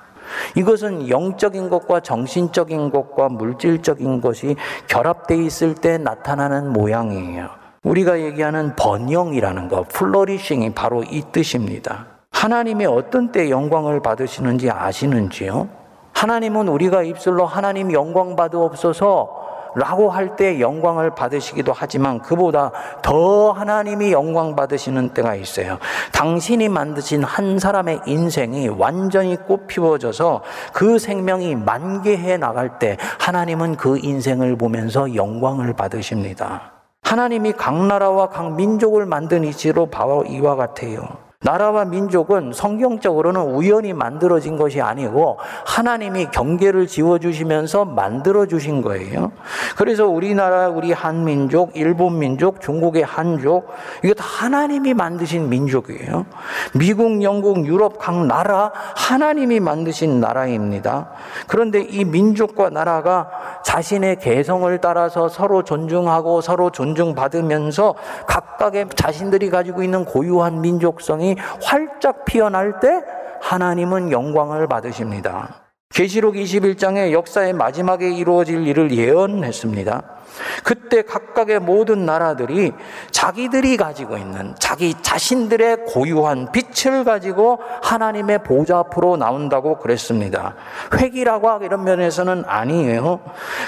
이것은 0.57 1.09
영적인 1.09 1.71
것과 1.71 2.01
정신적인 2.01 2.91
것과 2.91 3.29
물질적인 3.29 4.21
것이 4.21 4.57
결합되어 4.89 5.39
있을 5.39 5.75
때 5.75 5.99
나타나는 5.99 6.73
모양이에요. 6.73 7.49
우리가 7.83 8.21
얘기하는 8.21 8.77
번영이라는 8.77 9.69
것, 9.69 9.89
플로리싱이 9.89 10.75
바로 10.75 11.03
이 11.03 11.23
뜻입니다. 11.33 12.07
하나님이 12.31 12.87
어떤 12.87 13.33
때 13.33 13.51
영광을 13.51 14.01
받으시는지 14.01 14.71
아시는지요? 14.71 15.69
하나님은 16.13 16.69
우리가 16.69 17.03
입술로 17.03 17.47
하나님 17.47 17.93
영광 17.93 18.37
받으옵소서 18.37 19.48
라고 19.75 20.11
할 20.11 20.37
때 20.37 20.61
영광을 20.61 21.11
받으시기도 21.11 21.73
하지만 21.75 22.21
그보다 22.21 22.71
더 23.03 23.51
하나님이 23.53 24.13
영광 24.13 24.55
받으시는 24.55 25.11
때가 25.11 25.35
있어요. 25.35 25.79
당신이 26.13 26.69
만드신 26.69 27.25
한 27.25 27.59
사람의 27.59 28.01
인생이 28.07 28.69
완전히 28.69 29.37
꽃피워져서 29.37 30.43
그 30.73 30.99
생명이 30.99 31.57
만개해 31.57 32.37
나갈 32.37 32.79
때 32.79 32.97
하나님은 33.19 33.77
그 33.77 33.99
인생을 33.99 34.57
보면서 34.57 35.15
영광을 35.15 35.73
받으십니다. 35.73 36.73
하나님이 37.03 37.53
각 37.53 37.87
나라와 37.87 38.29
각 38.29 38.55
민족을 38.55 39.07
만든 39.07 39.45
이치로 39.45 39.87
바로 39.87 40.25
이와 40.25 40.57
같아요. 40.57 41.28
나라와 41.41 41.85
민족은 41.85 42.51
성경적으로는 42.53 43.41
우연히 43.41 43.93
만들어진 43.93 44.57
것이 44.57 44.81
아니고 44.81 45.39
하나님이 45.65 46.33
경계를 46.33 46.89
지어주시면서 46.89 47.85
만들어주신 47.85 48.83
거예요. 48.83 49.31
그래서 49.77 50.09
우리나라, 50.09 50.69
우리 50.69 50.91
한민족, 50.91 51.77
일본 51.77 52.19
민족, 52.19 52.61
중국의 52.61 53.05
한족, 53.05 53.69
이게 54.03 54.15
다 54.15 54.25
하나님이 54.27 54.95
만드신 54.95 55.49
민족이에요. 55.49 56.27
미국, 56.75 57.23
영국, 57.23 57.65
유럽 57.67 57.99
각 57.99 58.27
나라, 58.27 58.73
하나님이 58.97 59.61
만드신 59.61 60.19
나라입니다. 60.19 61.11
그런데 61.47 61.83
이 61.83 62.05
민족과 62.05 62.71
나라가 62.71 63.31
자신의 63.63 64.19
개성을 64.19 64.77
따라서 64.81 65.29
서로 65.29 65.63
존중하고 65.63 66.41
서로 66.41 66.71
존중받으면서 66.71 67.95
각각의 68.27 68.87
자신들이 68.97 69.51
가지고 69.51 69.85
있는 69.85 70.05
고유한 70.05 70.61
민족성이 70.61 71.28
활짝 71.63 72.25
피어날 72.25 72.81
때 72.81 73.03
하나님은 73.41 74.11
영광을 74.11 74.67
받으십니다. 74.67 75.63
계시록 75.91 76.35
21장의 76.35 77.13
역사의 77.13 77.55
마지막에 77.55 78.11
이루어질 78.11 78.67
일을 78.67 78.91
예언했습니다. 78.91 80.18
그때 80.63 81.03
각각의 81.03 81.61
모든 81.61 82.07
나라들이 82.07 82.73
자기들이 83.11 83.77
가지고 83.77 84.17
있는 84.17 84.55
자기 84.59 84.95
자신들의 85.01 85.87
고유한 85.87 86.53
빛을 86.53 87.05
가지고 87.05 87.61
하나님의 87.83 88.43
보좌 88.45 88.79
앞으로 88.79 89.17
나온다고 89.17 89.79
그랬습니다. 89.79 90.55
획이라고 90.95 91.65
이런 91.65 91.85
면에서는 91.85 92.45
아니에요. 92.47 93.21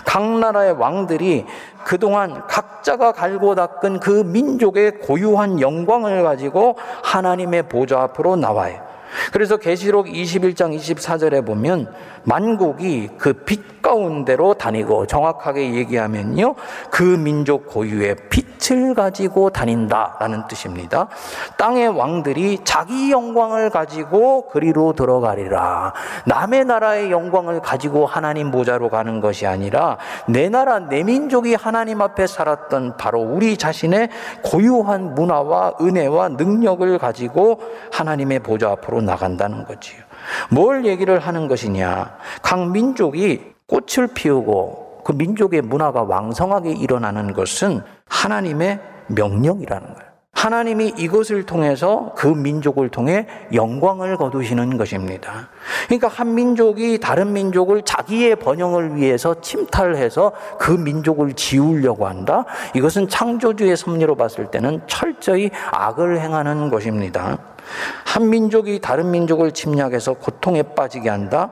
각 0.05 0.23
나라의 0.39 0.73
왕들이 0.73 1.47
그동안 1.85 2.47
각자가 2.47 3.13
갈고 3.13 3.55
닦은 3.55 4.01
그 4.01 4.23
민족의 4.27 4.99
고유한 4.99 5.61
영광을 5.61 6.23
가지고 6.23 6.77
하나님의 7.03 7.65
보좌 7.65 8.03
앞으로 8.03 8.37
나와요. 8.37 8.90
그래서 9.33 9.57
계시록 9.57 10.07
21장 10.07 10.77
24절에 10.77 11.45
보면 11.45 11.93
만국이 12.25 13.09
그 13.19 13.33
빛 13.45 13.83
가운데로 13.83 14.55
다니고 14.55 15.07
정확하게 15.07 15.75
얘기하면요. 15.75 16.55
그 16.91 17.03
민족 17.03 17.67
고유의 17.67 18.17
빛을 18.29 18.95
가지고 18.95 19.51
다닌다라는 19.51 20.47
뜻입니다. 20.49 21.09
땅의 21.57 21.89
왕들이 21.89 22.61
자기 22.65 23.11
영광을 23.11 23.71
가지고 23.71 24.49
그리로 24.49 24.93
들어가리라. 24.93 25.93
남의 26.27 26.65
나라의 26.67 27.11
영광을 27.11 27.61
가지고 27.61 28.07
하나님 28.07 28.51
보좌로 28.51 28.89
가는 28.89 29.21
것이 29.21 29.47
아니라 29.47 29.97
내 30.29 30.49
나라 30.49 30.79
내 30.79 31.03
민족이 31.03 31.55
하나님 31.55 32.03
앞에 32.03 32.27
살았던 32.27 32.97
바로 32.97 33.21
우리 33.21 33.57
자신의 33.57 34.11
고유한 34.45 35.15
문화와 35.15 35.75
은혜와 35.81 36.29
능력을 36.31 36.99
가지고 36.99 37.61
하나님의 37.93 38.41
보좌 38.41 38.71
앞으로 38.71 39.00
나간다는 39.01 39.65
거지요. 39.65 40.03
뭘 40.51 40.85
얘기를 40.85 41.19
하는 41.19 41.49
것이냐? 41.49 42.17
각 42.43 42.71
민족이 42.71 43.43
꽃을 43.67 44.09
피우고 44.15 45.03
그 45.05 45.13
민족의 45.13 45.63
문화가 45.63 46.03
왕성하게 46.03 46.73
일어나는 46.73 47.33
것은 47.33 47.83
하나님의 48.09 48.81
명령이라는 49.09 49.95
거예요. 49.95 50.10
하나님이 50.41 50.95
이것을 50.97 51.45
통해서 51.45 52.13
그 52.17 52.27
민족을 52.27 52.89
통해 52.89 53.27
영광을 53.53 54.17
거두시는 54.17 54.79
것입니다. 54.79 55.51
그러니까 55.85 56.09
한 56.09 56.35
민족이 56.35 56.99
다른 56.99 57.35
민족을 57.35 57.83
자기의 57.83 58.37
번영을 58.37 58.97
위해서 58.97 59.39
침탈해서 59.43 60.33
그 60.59 60.71
민족을 60.71 61.35
지우려고 61.35 62.07
한다? 62.07 62.47
이것은 62.75 63.09
창조주의 63.09 63.77
섭리로 63.77 64.15
봤을 64.15 64.51
때는 64.51 64.81
철저히 64.87 65.51
악을 65.73 66.19
행하는 66.21 66.71
것입니다. 66.71 67.37
한 68.07 68.31
민족이 68.31 68.81
다른 68.81 69.11
민족을 69.11 69.53
침략해서 69.53 70.15
고통에 70.15 70.63
빠지게 70.63 71.11
한다? 71.11 71.51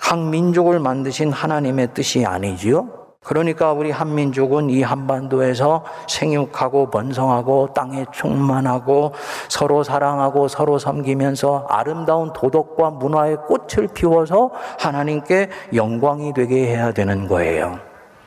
각 0.00 0.18
민족을 0.18 0.80
만드신 0.80 1.30
하나님의 1.30 1.94
뜻이 1.94 2.26
아니지요? 2.26 3.05
그러니까 3.26 3.72
우리 3.72 3.90
한민족은 3.90 4.70
이 4.70 4.84
한반도에서 4.84 5.82
생육하고 6.08 6.90
번성하고 6.90 7.70
땅에 7.74 8.06
충만하고 8.12 9.14
서로 9.48 9.82
사랑하고 9.82 10.46
서로 10.46 10.78
섬기면서 10.78 11.66
아름다운 11.68 12.32
도덕과 12.32 12.90
문화의 12.90 13.36
꽃을 13.48 13.88
피워서 13.92 14.52
하나님께 14.78 15.50
영광이 15.74 16.34
되게 16.34 16.68
해야 16.68 16.92
되는 16.92 17.26
거예요. 17.26 17.80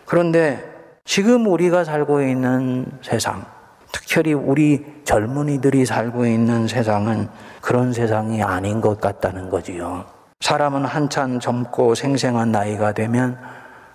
그런데 0.06 0.62
지금 1.06 1.48
우리가 1.48 1.86
살고 1.86 2.22
있는 2.22 2.86
세상, 3.02 3.46
특별히 3.94 4.34
우리 4.34 4.86
젊은이들이 5.06 5.86
살고 5.86 6.26
있는 6.26 6.68
세상은 6.68 7.30
그런 7.62 7.94
세상이 7.94 8.44
아닌 8.44 8.82
것 8.82 9.00
같다는 9.00 9.50
거지요. 9.50 10.04
사람은 10.42 10.84
한참 10.84 11.40
젊고 11.40 11.96
생생한 11.96 12.52
나이가 12.52 12.92
되면 12.92 13.38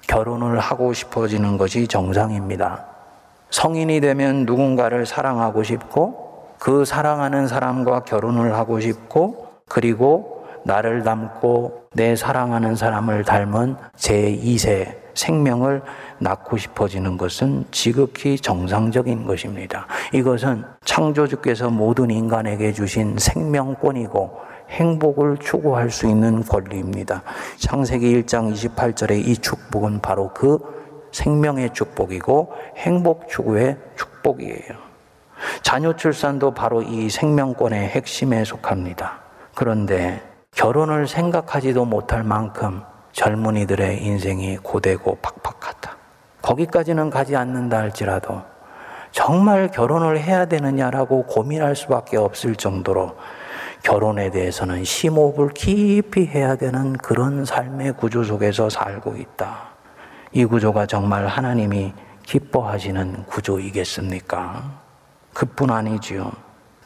결혼을 0.06 0.58
하고 0.58 0.92
싶어지는 0.92 1.56
것이 1.56 1.86
정상입니다. 1.86 2.86
성인이 3.50 4.00
되면 4.00 4.44
누군가를 4.46 5.06
사랑하고 5.06 5.62
싶고 5.62 6.54
그 6.58 6.84
사랑하는 6.84 7.46
사람과 7.46 8.00
결혼을 8.00 8.54
하고 8.54 8.80
싶고 8.80 9.48
그리고 9.68 10.44
나를 10.64 11.02
닮고 11.02 11.84
내 11.92 12.16
사랑하는 12.16 12.74
사람을 12.74 13.24
닮은 13.24 13.76
제2세 13.96 15.04
생명을 15.14 15.82
낳고 16.18 16.56
싶어지는 16.56 17.16
것은 17.16 17.66
지극히 17.70 18.36
정상적인 18.36 19.26
것입니다. 19.26 19.86
이것은 20.12 20.64
창조주께서 20.84 21.70
모든 21.70 22.10
인간에게 22.10 22.72
주신 22.72 23.16
생명권이고 23.18 24.53
행복을 24.74 25.38
추구할 25.38 25.90
수 25.90 26.06
있는 26.06 26.44
권리입니다. 26.44 27.22
창세기 27.56 28.22
1장 28.22 28.52
28절의 28.52 29.26
이 29.26 29.37
축복은 29.37 30.00
바로 30.00 30.30
그 30.34 30.58
생명의 31.12 31.72
축복이고 31.72 32.52
행복 32.76 33.28
추구의 33.28 33.78
축복이에요. 33.96 34.84
자녀 35.62 35.94
출산도 35.94 36.52
바로 36.54 36.82
이 36.82 37.08
생명권의 37.08 37.88
핵심에 37.88 38.44
속합니다. 38.44 39.20
그런데 39.54 40.22
결혼을 40.52 41.06
생각하지도 41.06 41.84
못할 41.84 42.24
만큼 42.24 42.82
젊은이들의 43.12 44.02
인생이 44.02 44.58
고되고 44.58 45.18
팍팍하다. 45.22 45.96
거기까지는 46.42 47.10
가지 47.10 47.37
않는다 47.37 47.78
할지라도 47.78 48.42
정말 49.12 49.70
결혼을 49.70 50.18
해야 50.18 50.46
되느냐라고 50.46 51.26
고민할 51.26 51.76
수밖에 51.76 52.16
없을 52.16 52.56
정도로 52.56 53.14
결혼에 53.85 54.31
대해서는 54.31 54.83
심호흡을 54.83 55.51
깊이 55.51 56.27
해야 56.27 56.57
되는 56.57 56.94
그런 56.94 57.44
삶의 57.44 57.92
구조 57.99 58.25
속에서 58.25 58.70
살고 58.70 59.16
있다. 59.16 59.75
이 60.33 60.47
구조가 60.47 60.87
정말 60.87 61.27
하나님이 61.27 61.92
기뻐하시는 62.23 63.25
구조이겠습니까? 63.27 64.64
그뿐 65.35 65.70
아니지요. 65.70 66.33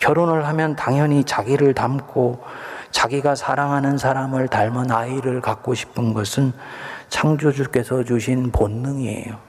결혼을 0.00 0.44
하면 0.48 0.74
당연히 0.74 1.22
자기를 1.22 1.72
닮고 1.72 2.42
자기가 2.90 3.36
사랑하는 3.36 3.96
사람을 3.96 4.48
닮은 4.48 4.90
아이를 4.90 5.40
갖고 5.40 5.74
싶은 5.74 6.12
것은 6.14 6.52
창조주께서 7.10 8.02
주신 8.02 8.50
본능이에요. 8.50 9.47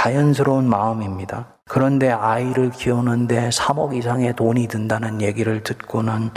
자연스러운 0.00 0.66
마음입니다. 0.66 1.44
그런데 1.68 2.10
아이를 2.10 2.70
키우는데 2.70 3.50
3억 3.50 3.94
이상의 3.94 4.34
돈이 4.34 4.66
든다는 4.66 5.20
얘기를 5.20 5.62
듣고는 5.62 6.30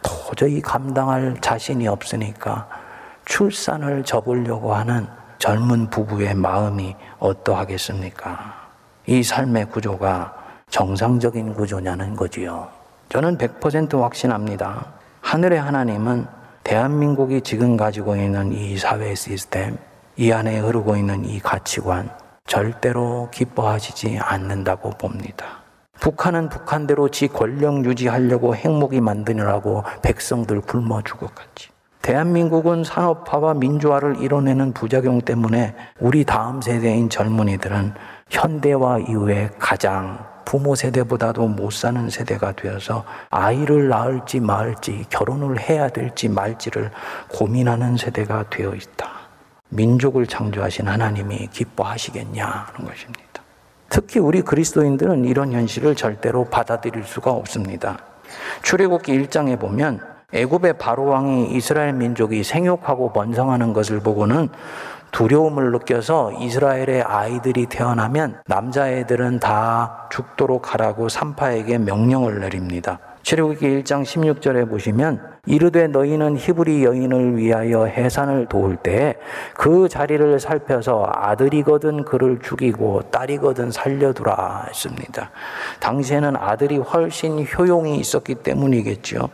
도저히 0.00 0.62
감당할 0.62 1.36
자신이 1.42 1.86
없으니까 1.86 2.66
출산을 3.26 4.04
접으려고 4.04 4.72
하는 4.72 5.06
젊은 5.38 5.90
부부의 5.90 6.34
마음이 6.34 6.96
어떠하겠습니까? 7.18 8.54
이 9.04 9.22
삶의 9.22 9.66
구조가 9.66 10.34
정상적인 10.70 11.52
구조냐는 11.52 12.16
거지요. 12.16 12.68
저는 13.10 13.36
100% 13.36 14.00
확신합니다. 14.00 14.86
하늘의 15.20 15.60
하나님은 15.60 16.26
대한민국이 16.64 17.42
지금 17.42 17.76
가지고 17.76 18.16
있는 18.16 18.50
이 18.52 18.78
사회 18.78 19.14
시스템, 19.14 19.76
이 20.16 20.32
안에 20.32 20.60
흐르고 20.60 20.96
있는 20.96 21.26
이 21.26 21.38
가치관, 21.38 22.08
절대로 22.50 23.28
기뻐하시지 23.30 24.18
않는다고 24.20 24.90
봅니다. 24.90 25.60
북한은 26.00 26.48
북한대로 26.48 27.08
지 27.08 27.28
권력 27.28 27.84
유지하려고 27.84 28.56
핵무기 28.56 29.00
만드느라고 29.00 29.84
백성들 30.02 30.62
굶어 30.62 31.02
죽었겠지. 31.02 31.68
대한민국은 32.02 32.82
산업화와 32.82 33.54
민주화를 33.54 34.20
이뤄내는 34.20 34.72
부작용 34.72 35.20
때문에 35.20 35.76
우리 36.00 36.24
다음 36.24 36.60
세대인 36.60 37.08
젊은이들은 37.08 37.94
현대화 38.28 38.98
이후에 38.98 39.50
가장 39.60 40.18
부모 40.44 40.74
세대보다도 40.74 41.46
못 41.46 41.72
사는 41.72 42.10
세대가 42.10 42.50
되어서 42.50 43.04
아이를 43.30 43.88
낳을지 43.88 44.40
말지 44.40 45.04
결혼을 45.08 45.60
해야 45.60 45.88
될지 45.88 46.28
말지를 46.28 46.90
고민하는 47.28 47.96
세대가 47.96 48.44
되어 48.50 48.74
있다. 48.74 49.19
민족을 49.70 50.26
창조하신 50.26 50.88
하나님이 50.88 51.48
기뻐하시겠냐는 51.48 52.84
것입니다. 52.84 53.42
특히 53.88 54.20
우리 54.20 54.42
그리스도인들은 54.42 55.24
이런 55.24 55.52
현실을 55.52 55.96
절대로 55.96 56.44
받아들일 56.44 57.02
수가 57.04 57.32
없습니다. 57.32 57.98
출애굽기 58.62 59.12
1장에 59.26 59.58
보면 59.58 60.00
애굽의 60.32 60.78
바로 60.78 61.06
왕이 61.06 61.56
이스라엘 61.56 61.92
민족이 61.94 62.44
생육하고 62.44 63.12
번성하는 63.12 63.72
것을 63.72 64.00
보고는 64.00 64.48
두려움을 65.10 65.72
느껴서 65.72 66.32
이스라엘의 66.32 67.02
아이들이 67.02 67.66
태어나면 67.66 68.42
남자애들은 68.46 69.40
다 69.40 70.08
죽도록 70.12 70.72
하라고 70.72 71.08
산파에게 71.08 71.78
명령을 71.78 72.38
내립니다. 72.38 73.00
출애굽기 73.30 73.84
1장 73.84 74.02
16절에 74.02 74.68
보시면 74.68 75.20
이르되 75.46 75.86
너희는 75.86 76.36
히브리 76.36 76.82
여인을 76.82 77.36
위하여 77.36 77.84
해산을 77.84 78.46
도울 78.46 78.74
때 78.74 79.14
그 79.54 79.88
자리를 79.88 80.40
살펴서 80.40 81.08
아들이거든 81.14 82.04
그를 82.04 82.40
죽이고 82.40 83.02
딸이거든 83.12 83.70
살려두라 83.70 84.64
했습니다. 84.68 85.30
당시에는 85.78 86.34
아들이 86.36 86.78
훨씬 86.78 87.46
효용이 87.46 87.98
있었기 87.98 88.36
때문이겠죠. 88.36 89.28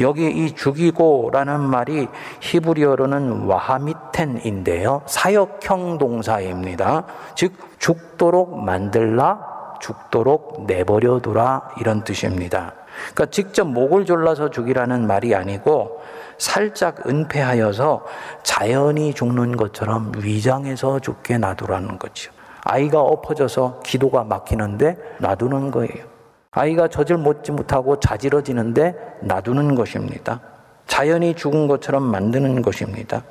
여기 0.00 0.30
이 0.30 0.54
죽이고라는 0.54 1.60
말이 1.60 2.08
히브리어로는 2.40 3.42
와하미텐인데요. 3.42 5.02
사역형 5.04 5.98
동사입니다. 5.98 7.04
즉 7.34 7.52
죽도록 7.78 8.64
만들라, 8.64 9.76
죽도록 9.80 10.64
내버려 10.66 11.20
두라 11.20 11.68
이런 11.78 12.04
뜻입니다. 12.04 12.77
그러니까 13.14 13.26
직접 13.26 13.64
목을 13.64 14.04
졸라서 14.04 14.50
죽이라는 14.50 15.06
말이 15.06 15.34
아니고 15.34 16.00
살짝 16.38 17.08
은폐하여서 17.08 18.04
자연이 18.42 19.14
죽는 19.14 19.56
것처럼 19.56 20.12
위장해서 20.16 21.00
죽게 21.00 21.38
놔두라는 21.38 21.98
거죠. 21.98 22.32
아이가 22.62 23.00
엎어져서 23.00 23.80
기도가 23.84 24.24
막히는데 24.24 24.96
놔두는 25.20 25.70
거예요. 25.70 26.04
아이가 26.50 26.88
젖을 26.88 27.18
먹지 27.18 27.52
못하고 27.52 28.00
자지러지는데 28.00 28.94
놔두는 29.22 29.74
것입니다. 29.74 30.40
자연이 30.86 31.34
죽은 31.34 31.68
것처럼 31.68 32.02
만드는 32.02 32.62
것입니다. 32.62 33.22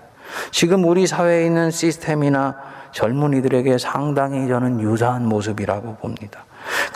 지금 0.51 0.85
우리 0.85 1.07
사회에 1.07 1.45
있는 1.45 1.71
시스템이나 1.71 2.55
젊은이들에게 2.91 3.77
상당히 3.77 4.47
저는 4.47 4.81
유사한 4.81 5.27
모습이라고 5.27 5.95
봅니다. 5.95 6.45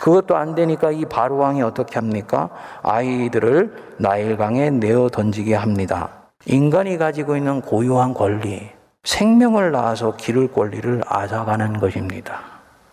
그것도 0.02 0.36
안 0.36 0.56
되니까 0.56 0.90
이 0.90 1.04
바로왕이 1.04 1.62
어떻게 1.62 1.94
합니까? 1.94 2.50
아이들을 2.82 3.72
나일강에 3.98 4.70
내어 4.70 5.08
던지게 5.08 5.54
합니다. 5.54 6.08
인간이 6.44 6.98
가지고 6.98 7.36
있는 7.36 7.60
고유한 7.60 8.12
권리, 8.12 8.68
생명을 9.04 9.70
낳아서 9.70 10.16
기를 10.16 10.52
권리를 10.52 11.02
앗아가는 11.06 11.78
것입니다. 11.78 12.40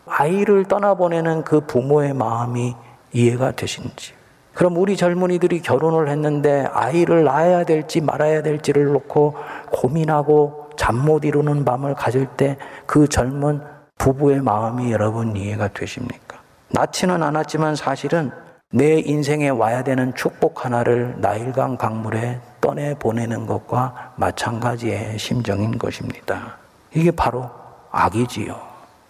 아이를 0.06 0.66
떠나보내는 0.66 1.46
그 1.46 1.62
부모의 1.62 2.14
마음이 2.14 2.76
이해가 3.12 3.54
되신지. 3.54 4.14
그럼 4.54 4.78
우리 4.78 4.96
젊은이들이 4.96 5.64
결혼을 5.64 6.10
했는데 6.10 6.68
아이를 6.72 7.24
낳아야 7.24 7.64
될지 7.64 8.02
말아야 8.02 8.44
될지를 8.44 8.86
놓고 8.86 9.34
고민하고 9.72 10.70
잠 10.78 10.96
못 10.98 11.26
이루는 11.26 11.66
밤을 11.66 11.96
가질 11.96 12.28
때 12.38 12.56
그 12.86 13.08
젊은 13.08 13.62
부부의 13.98 14.42
마음이 14.42 14.92
여러분 14.92 15.36
이해가 15.36 15.70
되십니까? 15.70 16.39
낳지는 16.72 17.24
않았지만 17.24 17.76
사실은 17.76 18.32
내 18.72 19.00
인생에 19.00 19.50
와야 19.50 19.84
되는 19.84 20.14
축복 20.14 20.64
하나를 20.64 21.16
나일강 21.18 21.78
강물에 21.78 22.40
떠내 22.62 22.94
보내는 22.96 23.48
것과 23.48 24.14
마찬가지의 24.16 25.18
심정인 25.18 25.80
것입니다. 25.80 26.58
이게 26.94 27.10
바로 27.10 27.50
악이지요. 27.92 28.56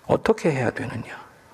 어떻게 0.07 0.51
해야 0.51 0.69
되느냐? 0.71 1.03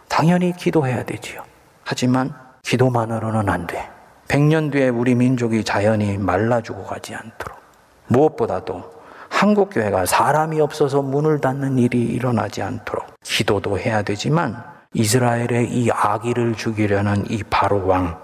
당연히 0.07 0.53
기도해야 0.55 1.03
되지요. 1.03 1.41
하지만 1.83 2.33
기도만으로는 2.63 3.49
안 3.49 3.65
돼. 3.65 3.89
100년 4.27 4.71
뒤에 4.71 4.89
우리 4.89 5.15
민족이 5.15 5.63
자연히 5.63 6.17
말라 6.17 6.61
죽어가지 6.61 7.15
않도록. 7.15 7.57
무엇보다도 8.07 8.93
한국 9.29 9.69
교회가 9.71 10.05
사람이 10.05 10.61
없어서 10.61 11.01
문을 11.01 11.41
닫는 11.41 11.79
일이 11.79 12.01
일어나지 12.03 12.61
않도록 12.61 13.05
기도도 13.23 13.79
해야 13.79 14.03
되지만 14.03 14.63
이스라엘의 14.95 15.71
이 15.71 15.91
아기를 15.91 16.55
죽이려는 16.55 17.25
이 17.29 17.43
바로 17.43 17.85
왕 17.85 18.17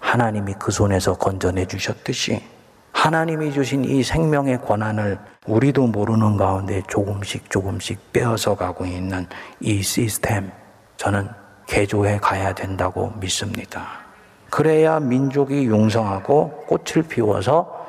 하나님이 0.00 0.54
그 0.58 0.70
손에서 0.70 1.14
건져내 1.14 1.64
주셨듯이 1.64 2.42
하나님이 2.92 3.52
주신 3.52 3.86
이 3.86 4.02
생명의 4.02 4.60
권한을 4.60 5.18
우리도 5.46 5.86
모르는 5.86 6.36
가운데 6.36 6.82
조금씩 6.88 7.48
조금씩 7.48 8.12
빼앗아 8.12 8.54
가고 8.54 8.84
있는 8.84 9.26
이 9.60 9.80
시스템 9.82 10.52
저는 10.98 11.26
개조해 11.66 12.18
가야 12.18 12.52
된다고 12.52 13.10
믿습니다. 13.18 14.00
그래야 14.50 15.00
민족이 15.00 15.68
용성하고 15.68 16.66
꽃을 16.66 17.06
피워서 17.08 17.80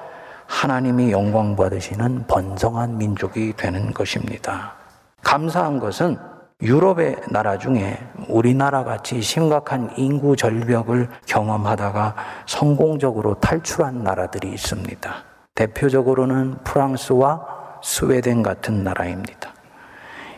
하나님이 0.46 1.12
영광 1.12 1.58
받으시는 1.58 2.28
번성한 2.28 2.98
민족이 2.98 3.54
되는 3.58 3.94
것입니다. 3.94 4.76
감사한 5.22 5.80
것은 5.80 6.31
유럽의 6.62 7.17
나라 7.30 7.58
중에 7.58 7.97
우리나라 8.28 8.84
같이 8.84 9.21
심각한 9.21 9.91
인구 9.97 10.36
절벽을 10.36 11.10
경험하다가 11.26 12.15
성공적으로 12.45 13.36
탈출한 13.36 14.04
나라들이 14.04 14.50
있습니다. 14.50 15.12
대표적으로는 15.56 16.60
프랑스와 16.63 17.45
스웨덴 17.82 18.43
같은 18.43 18.84
나라입니다. 18.84 19.54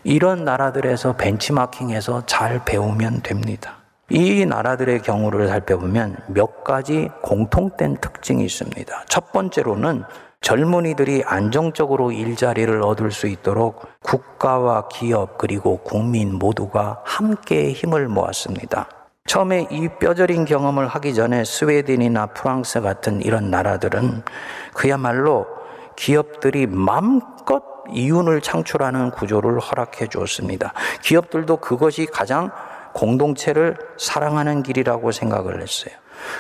이런 0.06 0.44
나라들에서 0.44 1.14
벤치마킹해서 1.18 2.26
잘 2.26 2.64
배우면 2.64 3.22
됩니다. 3.22 3.78
이 4.10 4.46
나라들의 4.46 5.02
경우를 5.02 5.48
살펴보면 5.48 6.18
몇 6.28 6.64
가지 6.64 7.10
공통된 7.22 7.98
특징이 7.98 8.44
있습니다. 8.46 9.06
첫 9.08 9.32
번째로는 9.32 10.04
젊은이들이 10.44 11.24
안정적으로 11.26 12.12
일자리를 12.12 12.84
얻을 12.84 13.12
수 13.12 13.28
있도록 13.28 13.88
국가와 14.02 14.90
기업 14.90 15.38
그리고 15.38 15.78
국민 15.78 16.36
모두가 16.36 17.02
함께 17.06 17.72
힘을 17.72 18.10
모았습니다. 18.10 18.90
처음에 19.26 19.68
이 19.72 19.88
뼈저린 19.88 20.44
경험을 20.44 20.86
하기 20.88 21.14
전에 21.14 21.46
스웨덴이나 21.46 22.28
프랑스 22.28 22.82
같은 22.82 23.22
이런 23.22 23.50
나라들은 23.50 24.24
그야말로 24.74 25.48
기업들이 25.96 26.68
마음껏 26.68 27.64
이윤을 27.90 28.42
창출하는 28.42 29.12
구조를 29.12 29.60
허락해 29.60 30.08
주었습니다. 30.08 30.74
기업들도 31.02 31.58
그것이 31.58 32.06
가장 32.06 32.52
공동체를 32.92 33.78
사랑하는 33.98 34.62
길이라고 34.62 35.14
생각을 35.14 35.62
했어요. 35.62 35.94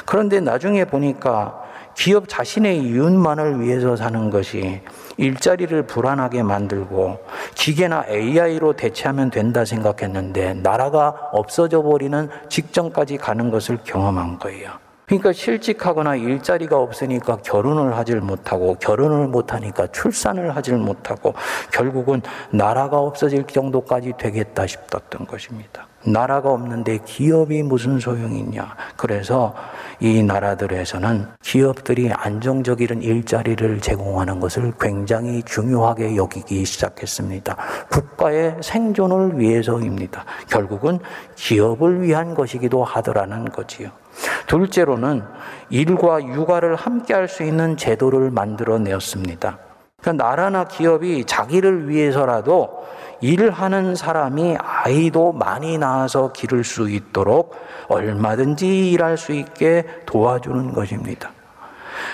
그런데 0.06 0.42
나중에 0.42 0.84
보니까 0.86 1.64
기업 1.96 2.28
자신의 2.28 2.80
이윤만을 2.80 3.62
위해서 3.62 3.96
사는 3.96 4.30
것이 4.30 4.82
일자리를 5.18 5.86
불안하게 5.86 6.44
만들고 6.44 7.20
기계나 7.56 8.06
AI로 8.10 8.74
대체하면 8.74 9.30
된다 9.30 9.64
생각했는데 9.64 10.56
나라가 10.56 11.30
없어져 11.32 11.82
버리는 11.82 12.30
직전까지 12.50 13.18
가는 13.18 13.52
것을 13.52 13.80
경험한 13.84 14.40
거예요. 14.40 14.83
그러니까 15.06 15.34
실직하거나 15.34 16.16
일자리가 16.16 16.78
없으니까 16.78 17.38
결혼을 17.38 17.98
하질 17.98 18.22
못하고 18.22 18.76
결혼을 18.76 19.28
못하니까 19.28 19.88
출산을 19.88 20.56
하질 20.56 20.78
못하고 20.78 21.34
결국은 21.72 22.22
나라가 22.52 23.00
없어질 23.00 23.46
정도까지 23.46 24.14
되겠다 24.18 24.66
싶었던 24.66 25.28
것입니다. 25.28 25.88
나라가 26.06 26.52
없는데 26.52 27.00
기업이 27.06 27.64
무슨 27.64 28.00
소용이 28.00 28.44
냐. 28.54 28.76
그래서 28.98 29.56
이 30.00 30.22
나라들에서는 30.22 31.28
기업들이 31.42 32.12
안정적인 32.12 33.02
일자리를 33.02 33.80
제공하는 33.80 34.40
것을 34.40 34.74
굉장히 34.80 35.44
중요하게 35.44 36.16
여기기 36.18 36.66
시작했습니다. 36.66 37.56
국가의 37.90 38.58
생존을 38.62 39.40
위해서입니다. 39.40 40.26
결국은 40.50 41.00
기업을 41.36 42.02
위한 42.02 42.34
것이기도 42.34 42.84
하더라는 42.84 43.46
거지요. 43.46 44.03
둘째로는 44.48 45.24
일과 45.70 46.24
육아를 46.24 46.76
함께 46.76 47.14
할 47.14 47.28
수 47.28 47.44
있는 47.44 47.78
제도를 47.78 48.32
만들어 48.32 48.78
내었습니다. 48.80 49.58
그러니까 50.02 50.26
나라나 50.26 50.66
기업이 50.66 51.26
자기를 51.26 51.90
위해서라도 51.90 52.86
일하는 53.22 53.96
사람이 53.96 54.58
아이도 54.60 55.32
많이 55.32 55.78
낳아서 55.78 56.34
기를 56.34 56.66
수 56.66 56.90
있도록 56.90 57.56
얼마든지 57.88 58.92
일할 58.92 59.18
수 59.18 59.32
있게 59.32 59.86
도와주는 60.06 60.74
것입니다. 60.74 61.32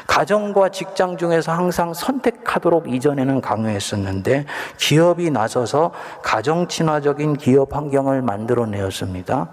가정과 0.10 0.69
직장 0.69 1.17
중에서 1.17 1.52
항상 1.52 1.93
선택하도록 1.93 2.91
이전에는 2.91 3.41
강요했었는데 3.41 4.45
기업이 4.78 5.30
나서서 5.30 5.91
가정 6.24 6.67
친화적인 6.67 7.38
기업 7.38 7.76
환경을 7.76 8.24
만들어내었습니다. 8.24 9.50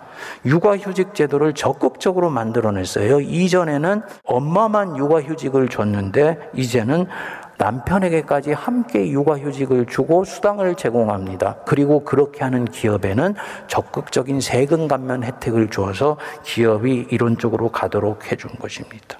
육아휴직 0.47 1.15
제도를 1.15 1.53
적극적으로 1.53 2.31
만들어냈어요. 2.31 3.21
이전에는 3.21 4.01
엄마만 4.25 4.97
육아휴직을 4.97 5.69
줬는데 5.69 6.39
이제는 6.55 7.07
남편에게까지 7.59 8.55
함께 8.55 9.11
육아휴직을 9.11 9.87
주고 9.87 10.25
수당을 10.25 10.75
제공합니다. 10.75 11.57
그리고 11.67 12.03
그렇게 12.03 12.45
하는 12.45 12.65
기업에는 12.65 13.35
적극적인 13.67 14.41
세금 14.41 14.89
감면 14.89 15.23
혜택을 15.23 15.69
주어서 15.69 16.17
기업이 16.45 17.09
이런 17.11 17.37
쪽으로 17.37 17.71
가도록 17.71 18.33
해준 18.33 18.51
것입니다. 18.59 19.19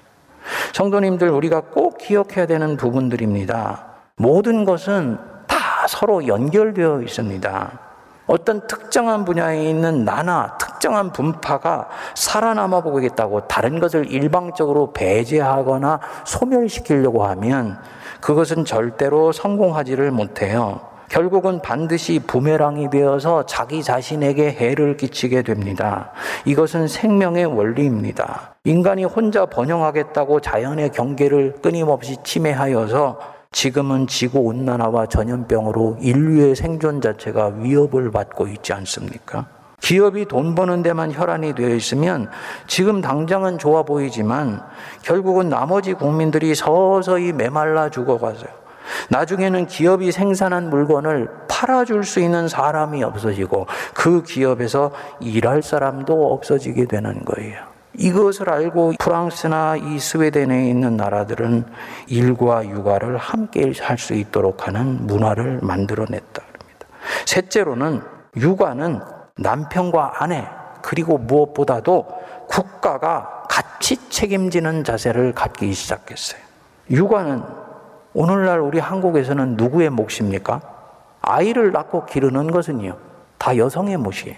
성도님들 0.73 1.29
우리가 1.29 1.61
꼭 1.61 1.97
기억해야 1.97 2.45
되는 2.45 2.77
부분들입니다. 2.77 3.85
모든 4.17 4.65
것은 4.65 5.17
다 5.47 5.87
서로 5.87 6.27
연결되어 6.27 7.01
있습니다. 7.01 7.79
어떤 8.27 8.67
특정한 8.67 9.23
분야에 9.23 9.69
있는 9.69 10.03
나나 10.03 10.57
특정한 10.57 11.13
분파가 11.13 11.87
살아남아 12.13 12.81
보겠다고 12.81 13.47
다른 13.47 13.79
것을 13.79 14.11
일방적으로 14.11 14.91
배제하거나 14.91 16.01
소멸시키려고 16.25 17.25
하면 17.25 17.79
그것은 18.19 18.65
절대로 18.65 19.31
성공하지를 19.31 20.11
못해요. 20.11 20.81
결국은 21.09 21.61
반드시 21.61 22.19
부메랑이 22.19 22.89
되어서 22.89 23.45
자기 23.45 23.81
자신에게 23.81 24.51
해를 24.51 24.97
끼치게 24.97 25.43
됩니다. 25.43 26.11
이것은 26.45 26.87
생명의 26.87 27.45
원리입니다. 27.45 28.55
인간이 28.65 29.05
혼자 29.05 29.45
번영하겠다고 29.45 30.41
자연의 30.41 30.91
경계를 30.91 31.55
끊임없이 31.61 32.17
침해하여서 32.23 33.19
지금은 33.51 34.07
지구 34.07 34.39
온난화와 34.39 35.05
전염병으로 35.05 35.99
인류의 36.01 36.55
생존 36.55 36.99
자체가 36.99 37.53
위협을 37.59 38.11
받고 38.11 38.47
있지 38.47 38.73
않습니까? 38.73 39.47
기업이 39.79 40.25
돈 40.25 40.55
버는 40.55 40.83
데만 40.83 41.13
혈안이 41.13 41.55
되어 41.55 41.69
있으면 41.69 42.29
지금 42.67 42.99
당장은 42.99 43.57
좋아 43.57 43.83
보이지만 43.83 44.61
결국은 45.03 45.49
나머지 45.49 45.93
국민들이 45.93 46.55
서서히 46.55 47.31
메말라 47.31 47.89
죽어가세요. 47.89 48.66
나중에는 49.09 49.67
기업이 49.67 50.11
생산한 50.11 50.69
물건을 50.69 51.29
팔아줄 51.47 52.03
수 52.03 52.19
있는 52.19 52.47
사람이 52.47 53.03
없어지고 53.03 53.67
그 53.93 54.23
기업에서 54.23 54.91
일할 55.19 55.61
사람도 55.61 56.33
없어지게 56.33 56.85
되는 56.85 57.23
거예요. 57.25 57.77
이것을 57.97 58.49
알고 58.49 58.93
프랑스나 58.99 59.75
이 59.77 59.97
스웨덴에 59.97 60.69
있는 60.69 60.97
나라들은 60.97 61.65
일과 62.07 62.63
육아를 62.67 63.17
함께 63.17 63.73
할 63.81 63.97
수 63.97 64.13
있도록 64.13 64.67
하는 64.67 65.07
문화를 65.07 65.59
만들어냈다. 65.63 66.43
셋째로는 67.25 68.01
육아는 68.35 68.99
남편과 69.37 70.23
아내 70.23 70.47
그리고 70.83 71.17
무엇보다도 71.17 72.05
국가가 72.47 73.43
같이 73.49 73.97
책임지는 74.09 74.83
자세를 74.83 75.33
갖기 75.33 75.73
시작했어요. 75.73 76.39
육아는 76.91 77.43
오늘날 78.19 78.61
우리 78.61 78.79
한국에서는 78.79 79.57
누구의 79.57 79.91
몫입니까? 79.91 80.59
아이를 81.21 81.71
낳고 81.71 82.07
기르는 82.07 82.49
것은요, 82.49 82.97
다 83.37 83.55
여성의 83.55 83.97
몫이에요. 83.97 84.35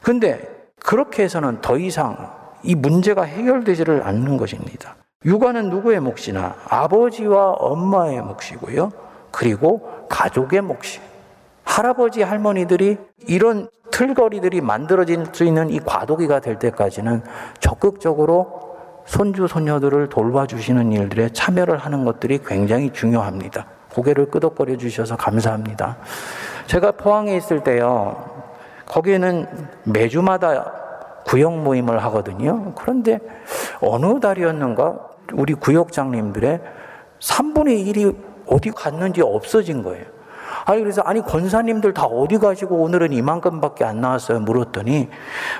근데 0.00 0.66
그렇게 0.84 1.22
해서는 1.22 1.60
더 1.60 1.78
이상 1.78 2.32
이 2.64 2.74
문제가 2.74 3.22
해결되지를 3.22 4.02
않는 4.02 4.38
것입니다. 4.38 4.96
육아는 5.24 5.70
누구의 5.70 6.00
몫이나 6.00 6.56
아버지와 6.68 7.52
엄마의 7.52 8.20
몫이고요. 8.22 8.90
그리고 9.30 9.88
가족의 10.08 10.60
몫이에요. 10.62 11.06
할아버지 11.62 12.22
할머니들이 12.22 12.98
이런 13.28 13.68
틀거리들이 13.92 14.60
만들어질 14.62 15.26
수 15.32 15.44
있는 15.44 15.70
이 15.70 15.78
과도기가 15.78 16.40
될 16.40 16.58
때까지는 16.58 17.22
적극적으로 17.60 18.71
손주 19.04 19.46
손녀들을 19.46 20.08
돌봐주시는 20.08 20.92
일들에 20.92 21.28
참여를 21.30 21.78
하는 21.78 22.04
것들이 22.04 22.40
굉장히 22.44 22.90
중요합니다. 22.90 23.66
고개를 23.92 24.30
끄덕거려 24.30 24.76
주셔서 24.76 25.16
감사합니다. 25.16 25.96
제가 26.66 26.92
포항에 26.92 27.36
있을 27.36 27.62
때요. 27.62 28.24
거기에는 28.86 29.46
매주마다 29.84 30.72
구역 31.24 31.58
모임을 31.58 32.02
하거든요. 32.04 32.72
그런데 32.74 33.18
어느 33.80 34.18
달이었는가 34.20 34.98
우리 35.34 35.54
구역장님들의 35.54 36.60
3분의 37.20 37.86
1이 37.86 38.16
어디 38.46 38.70
갔는지 38.70 39.22
없어진 39.22 39.82
거예요. 39.82 40.04
아니 40.64 40.80
그래서 40.80 41.02
아니 41.02 41.20
권사님들 41.22 41.92
다 41.94 42.04
어디 42.04 42.38
가시고 42.38 42.76
오늘은 42.76 43.12
이만큼밖에 43.12 43.84
안 43.84 44.00
나왔어요? 44.00 44.40
물었더니 44.40 45.08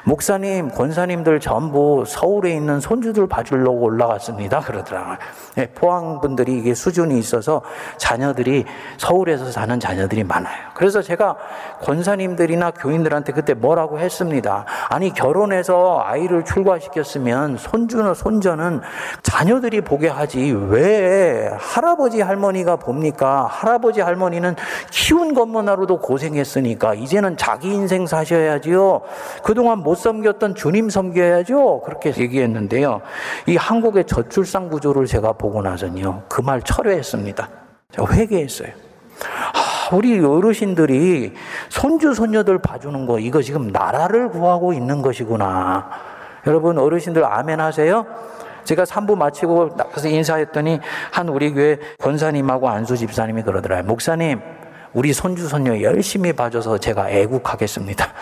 목사님 0.04 0.70
권사님들 0.70 1.40
전부 1.40 2.04
서울에 2.06 2.54
있는 2.54 2.80
손주들 2.80 3.26
봐주려고 3.26 3.80
올라갔습니다. 3.80 4.60
그러더라고요. 4.60 5.16
네, 5.56 5.66
포항 5.74 6.20
분들이 6.20 6.58
이게 6.58 6.74
수준이 6.74 7.18
있어서 7.18 7.62
자녀들이 7.96 8.64
서울에서 8.98 9.50
사는 9.50 9.78
자녀들이 9.78 10.24
많아요. 10.24 10.70
그래서 10.74 11.02
제가 11.02 11.36
권사님들이나 11.82 12.72
교인들한테 12.72 13.32
그때 13.32 13.54
뭐라고 13.54 13.98
했습니다. 13.98 14.64
아니 14.88 15.12
결혼해서 15.12 16.02
아이를 16.04 16.44
출가시켰으면 16.44 17.56
손주나 17.56 18.14
손자는 18.14 18.80
자녀들이 19.22 19.80
보게 19.80 20.08
하지 20.08 20.52
왜 20.68 21.50
할아버지 21.58 22.20
할머니가 22.20 22.76
봅니까? 22.76 23.46
할아버지 23.46 24.00
할머니는 24.00 24.56
키운 24.92 25.32
것만 25.32 25.68
하루도 25.70 25.98
고생했으니까 26.00 26.92
이제는 26.94 27.38
자기 27.38 27.72
인생 27.72 28.06
사셔야지요. 28.06 29.00
그동안 29.42 29.78
못 29.78 29.94
섬겼던 29.94 30.54
주님 30.54 30.90
섬겨야죠. 30.90 31.80
그렇게 31.80 32.12
얘기했는데요. 32.16 33.00
이 33.46 33.56
한국의 33.56 34.04
저출산 34.06 34.68
구조를 34.68 35.06
제가 35.06 35.32
보고 35.32 35.62
나서는요. 35.62 36.24
그 36.28 36.42
말 36.42 36.60
철회했습니다. 36.60 37.48
제가 37.92 38.12
회개했어요. 38.12 38.68
아, 39.54 39.94
우리 39.94 40.22
어르신들이 40.22 41.32
손주, 41.70 42.12
손녀들 42.12 42.58
봐주는 42.58 43.06
거, 43.06 43.18
이거 43.18 43.40
지금 43.40 43.68
나라를 43.68 44.28
구하고 44.28 44.72
있는 44.74 45.00
것이구나. 45.00 45.88
여러분, 46.46 46.78
어르신들 46.78 47.24
아멘 47.24 47.60
하세요? 47.60 48.04
제가 48.64 48.84
3부 48.84 49.16
마치고 49.16 49.74
나가서 49.76 50.08
인사했더니 50.08 50.80
한 51.12 51.28
우리 51.28 51.52
교회 51.54 51.78
권사님하고 52.00 52.68
안수 52.68 52.96
집사님이 52.96 53.42
그러더라고요. 53.42 53.86
목사님, 53.86 54.40
우리 54.94 55.12
손주 55.12 55.48
손녀 55.48 55.80
열심히 55.80 56.32
봐줘서 56.32 56.78
제가 56.78 57.10
애국하겠습니다. 57.10 58.12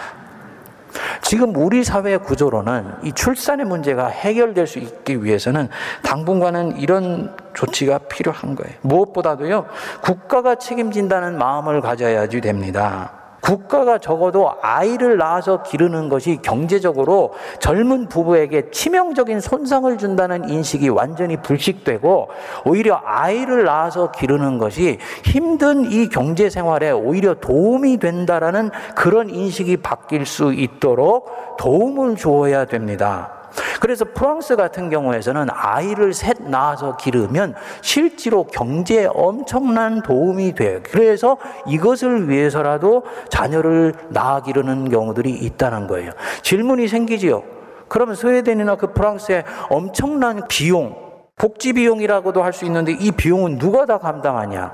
지금 1.23 1.55
우리 1.55 1.85
사회 1.85 2.17
구조로는 2.17 2.93
이 3.05 3.13
출산의 3.13 3.67
문제가 3.67 4.09
해결될 4.09 4.67
수 4.67 4.79
있기 4.79 5.23
위해서는 5.23 5.69
당분간은 6.03 6.79
이런 6.79 7.37
조치가 7.55 7.99
필요한 7.99 8.55
거예요. 8.55 8.77
무엇보다도요, 8.83 9.67
국가가 10.03 10.57
책임진다는 10.57 11.39
마음을 11.39 11.81
가져야지 11.81 12.41
됩니다. 12.41 13.20
국가가 13.41 13.99
적어도 13.99 14.53
아이를 14.61 15.17
낳아서 15.17 15.63
기르는 15.63 16.09
것이 16.09 16.39
경제적으로 16.43 17.33
젊은 17.59 18.09
부부에게 18.09 18.71
치명적인 18.71 19.41
손상을 19.41 19.97
준다는 19.99 20.49
인식이 20.49 20.89
완전히 20.89 21.37
불식되고 21.37 22.29
오히려 22.65 23.01
아이를 23.05 23.65
낳아서 23.65 24.11
기르는 24.13 24.59
것이 24.59 24.99
힘든 25.25 25.91
이 25.91 26.09
경제 26.09 26.51
생활에 26.51 26.91
오히려 26.91 27.35
도움이 27.35 27.99
된다라는 27.99 28.71
그런 28.95 29.31
인식이 29.31 29.79
바뀔 29.79 30.27
수 30.27 30.53
있도록 30.53 31.57
도움을 31.59 32.17
주어야 32.17 32.67
됩니다. 32.67 33.40
그래서 33.81 34.05
프랑스 34.05 34.57
같은 34.57 34.91
경우에서는 34.91 35.49
아이를 35.51 36.13
셋 36.13 36.37
낳아서 36.43 36.97
기르면 36.97 37.55
실제로 37.83 38.45
경제에 38.45 39.09
엄청난 39.13 40.03
도움이 40.03 40.55
돼요. 40.55 40.81
그래서 40.85 41.39
이것을 41.67 42.29
위해서라도 42.29 43.05
자녀를 43.29 43.95
낳아 44.11 44.43
기르는 44.43 44.91
경우들이 44.91 45.31
있다는 45.31 45.87
거예요. 45.87 46.11
질문이 46.43 46.89
생기지요. 46.89 47.43
그러면 47.89 48.15
스웨덴이나 48.15 48.77
그 48.77 48.93
프랑스의 48.93 49.45
엄청난 49.69 50.47
비용, 50.49 50.95
복지 51.37 51.73
비용이라고도 51.73 52.43
할 52.43 52.53
수 52.53 52.65
있는데 52.67 52.93
이 52.93 53.11
비용은 53.11 53.59
누가 53.59 53.87
다 53.87 53.99
감당하냐? 53.99 54.73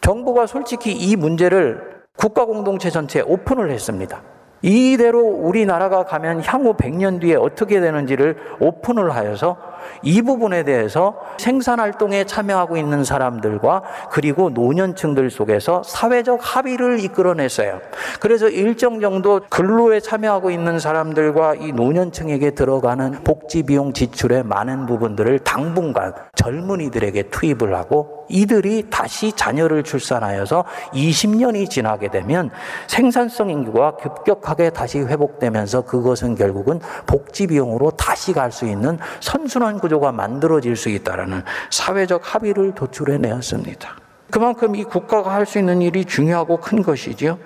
정부가 0.00 0.46
솔직히 0.46 0.92
이 0.92 1.16
문제를 1.16 2.02
국가 2.16 2.44
공동체 2.44 2.90
전체에 2.90 3.22
오픈을 3.22 3.70
했습니다. 3.70 4.20
이대로 4.62 5.20
우리나라가 5.20 6.04
가면 6.04 6.42
향후 6.44 6.74
100년 6.74 7.20
뒤에 7.20 7.34
어떻게 7.34 7.80
되는지를 7.80 8.36
오픈을 8.60 9.14
하여서 9.14 9.71
이 10.02 10.22
부분에 10.22 10.62
대해서 10.62 11.14
생산 11.38 11.80
활동에 11.80 12.24
참여하고 12.24 12.76
있는 12.76 13.04
사람들과 13.04 13.82
그리고 14.10 14.50
노년층들 14.50 15.30
속에서 15.30 15.82
사회적 15.84 16.40
합의를 16.40 17.00
이끌어냈어요. 17.00 17.80
그래서 18.20 18.48
일정 18.48 19.00
정도 19.00 19.40
근로에 19.48 20.00
참여하고 20.00 20.50
있는 20.50 20.78
사람들과 20.78 21.56
이 21.56 21.72
노년층에게 21.72 22.52
들어가는 22.52 23.24
복지 23.24 23.62
비용 23.62 23.92
지출의 23.92 24.44
많은 24.44 24.86
부분들을 24.86 25.40
당분간 25.40 26.14
젊은이들에게 26.36 27.30
투입을 27.30 27.74
하고 27.74 28.26
이들이 28.28 28.86
다시 28.88 29.32
자녀를 29.32 29.82
출산하여서 29.82 30.64
20년이 30.92 31.68
지나게 31.68 32.08
되면 32.08 32.50
생산성 32.86 33.50
인구가 33.50 33.96
급격하게 33.96 34.70
다시 34.70 35.00
회복되면서 35.00 35.82
그것은 35.82 36.34
결국은 36.34 36.80
복지 37.06 37.46
비용으로 37.46 37.90
다시 37.90 38.32
갈 38.32 38.52
수 38.52 38.66
있는 38.66 38.98
선순환 39.20 39.71
구조가 39.78 40.12
만들어질 40.12 40.76
수 40.76 40.88
있다라는 40.88 41.42
사회적 41.70 42.22
합의를 42.24 42.74
도출해 42.74 43.18
내었습니다. 43.18 43.96
그만큼 44.30 44.74
이 44.76 44.84
국가가 44.84 45.32
할 45.32 45.44
수 45.46 45.58
있는 45.58 45.82
일이 45.82 46.04
중요하고 46.04 46.58
큰 46.58 46.82
것이지요. 46.82 47.38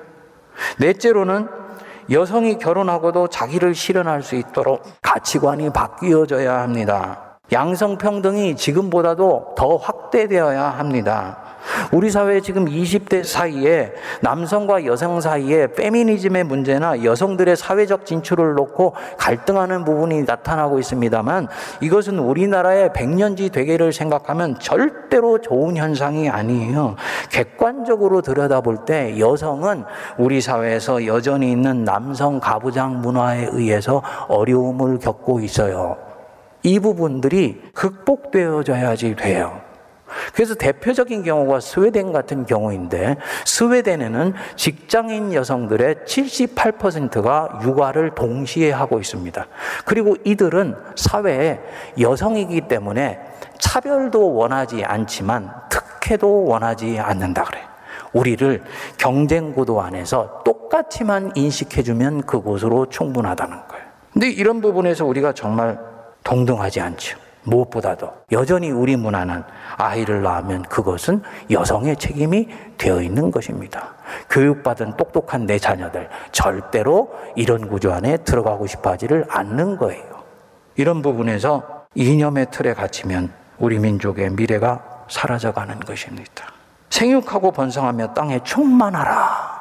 넷째로는 0.79 1.49
여성이 2.11 2.59
결혼하고도 2.59 3.29
자기를 3.29 3.75
실현할 3.75 4.23
수 4.23 4.37
있도록 4.37 4.83
가치관이 5.03 5.71
바뀌어져야 5.71 6.61
합니다. 6.61 7.39
양성평등이 7.53 8.57
지금보다도 8.57 9.55
더 9.57 9.77
확대되어야 9.77 10.63
합니다. 10.63 11.39
우리 11.93 12.11
사회 12.11 12.41
지금 12.41 12.67
20대 12.67 13.25
사이에 13.25 13.93
남성과 14.21 14.85
여성 14.85 15.21
사이에 15.21 15.69
페미니즘의 15.69 16.45
문제나 16.45 17.05
여성들의 17.05 17.57
사회적 17.57 18.07
진출을 18.07 18.55
놓고 18.55 18.95
갈등하는 19.19 19.85
부분이 19.85 20.23
나타나고 20.23 20.79
있습니다만 20.79 21.49
이것은 21.81 22.19
우리나라의 22.19 22.93
백년지 22.93 23.51
대계를 23.51 23.93
생각하면 23.93 24.59
절대로 24.61 25.41
좋은 25.41 25.77
현상이 25.77 26.29
아니에요. 26.29 26.97
객관적으로 27.31 28.23
들여다볼 28.23 28.85
때 28.87 29.19
여성은 29.19 29.85
우리 30.19 30.41
사회에서 30.41 31.07
여전히 31.07 31.51
있는 31.51 31.85
남성 31.85 32.41
가부장 32.41 33.01
문화에 33.01 33.49
의해서 33.53 34.03
어려움을 34.29 34.99
겪고 34.99 35.41
있어요. 35.41 35.97
이 36.63 36.81
부분들이 36.81 37.63
극복되어져야지 37.75 39.15
돼요. 39.17 39.66
그래서 40.33 40.55
대표적인 40.55 41.23
경우가 41.23 41.61
스웨덴 41.61 42.13
같은 42.13 42.47
경우인데 42.47 43.17
스웨덴에는 43.45 44.35
직장인 44.57 45.33
여성들의 45.33 45.97
78%가 46.07 47.61
육아를 47.65 48.15
동시에 48.15 48.73
하고 48.73 48.99
있습니다. 48.99 49.47
그리고 49.85 50.17
이들은 50.25 50.77
사회에 50.95 51.61
여성이기 52.01 52.63
때문에 52.69 53.19
차별도 53.59 54.35
원하지 54.35 54.85
않지만 54.85 55.51
특혜도 55.71 56.45
원하지 56.45 56.99
않는다 56.99 57.45
그래. 57.45 57.61
우리를 58.13 58.63
경쟁 58.97 59.53
구도 59.53 59.83
안에서 59.83 60.43
똑같이만 60.45 61.33
인식해주면 61.35 62.23
그곳으로 62.23 62.87
충분하다는 62.89 63.69
거예요. 63.69 63.87
근데 64.13 64.31
이런 64.31 64.61
부분에서 64.61 65.05
우리가 65.05 65.33
정말 65.33 65.79
동등하지 66.25 66.81
않죠. 66.81 67.19
무엇보다도 67.47 68.13
여전히 68.33 68.71
우리 68.71 68.97
문화는 68.97 69.43
아이를 69.77 70.23
낳으면 70.23 70.63
그것은 70.63 71.23
여성의 71.51 71.97
책임이 71.97 72.49
되어 72.77 73.01
있는 73.01 73.31
것입니다. 73.31 73.95
교육받은 74.31 74.97
똑똑한 74.97 75.47
내 75.47 75.59
자녀들 75.59 76.09
절대로 76.33 77.11
이런 77.35 77.69
구조 77.69 77.93
안에 77.93 78.19
들어가고 78.19 78.67
싶어 78.67 78.91
하지를 78.91 79.25
않는 79.29 79.77
거예요. 79.77 80.05
이런 80.77 81.03
부분에서 81.03 81.87
이념의 81.95 82.49
틀에 82.51 82.75
갇히면 82.75 83.33
우리 83.59 83.79
민족의 83.79 84.31
미래가 84.31 85.05
사라져가는 85.09 85.81
것입니다. 85.81 86.53
생육하고 86.91 87.53
번성하며 87.53 88.15
땅에 88.15 88.41
충만하라. 88.43 89.56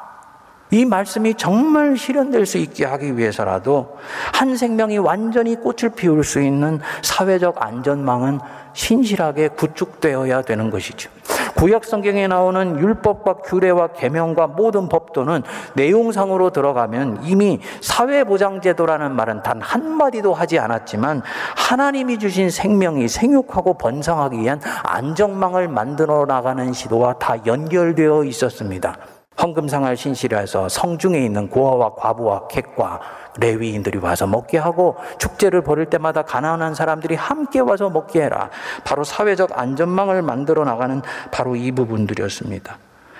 이 0.70 0.84
말씀이 0.84 1.34
정말 1.34 1.96
실현될 1.96 2.44
수 2.46 2.58
있게 2.58 2.84
하기 2.84 3.16
위해서라도 3.16 3.96
한 4.32 4.56
생명이 4.56 4.98
완전히 4.98 5.54
꽃을 5.56 5.92
피울 5.94 6.24
수 6.24 6.40
있는 6.40 6.80
사회적 7.02 7.62
안전망은 7.62 8.40
신실하게 8.72 9.48
구축되어야 9.48 10.42
되는 10.42 10.70
것이죠. 10.70 11.10
구약 11.56 11.86
성경에 11.86 12.28
나오는 12.28 12.78
율법과 12.78 13.38
규례와 13.38 13.88
계명과 13.94 14.48
모든 14.48 14.90
법도는 14.90 15.42
내용상으로 15.74 16.50
들어가면 16.50 17.20
이미 17.22 17.60
사회 17.80 18.24
보장 18.24 18.60
제도라는 18.60 19.12
말은 19.16 19.42
단 19.42 19.62
한마디도 19.62 20.34
하지 20.34 20.58
않았지만 20.58 21.22
하나님이 21.56 22.18
주신 22.18 22.50
생명이 22.50 23.08
생육하고 23.08 23.74
번성하기 23.78 24.38
위한 24.38 24.60
안정망을 24.82 25.68
만들어 25.68 26.26
나가는 26.26 26.74
시도와 26.74 27.14
다 27.14 27.36
연결되어 27.46 28.24
있었습니다. 28.24 29.15
황금상할 29.36 29.96
신실에서 29.96 30.68
성중에 30.68 31.18
있는 31.18 31.48
고아와 31.48 31.94
과부와 31.94 32.48
객과 32.48 33.00
레위인들이 33.38 33.98
와서 33.98 34.26
먹게 34.26 34.58
하고 34.58 34.96
축제를 35.18 35.62
벌일 35.62 35.86
때마다 35.86 36.22
가난한 36.22 36.74
사람들이 36.74 37.14
함께 37.14 37.60
와서 37.60 37.90
먹게 37.90 38.22
해라. 38.22 38.50
바로 38.84 39.04
사회적 39.04 39.58
안전망을 39.58 40.22
만들어 40.22 40.64
나가는 40.64 41.02
바로 41.30 41.54
이 41.54 41.70
부분들이었습니다. 41.72 42.78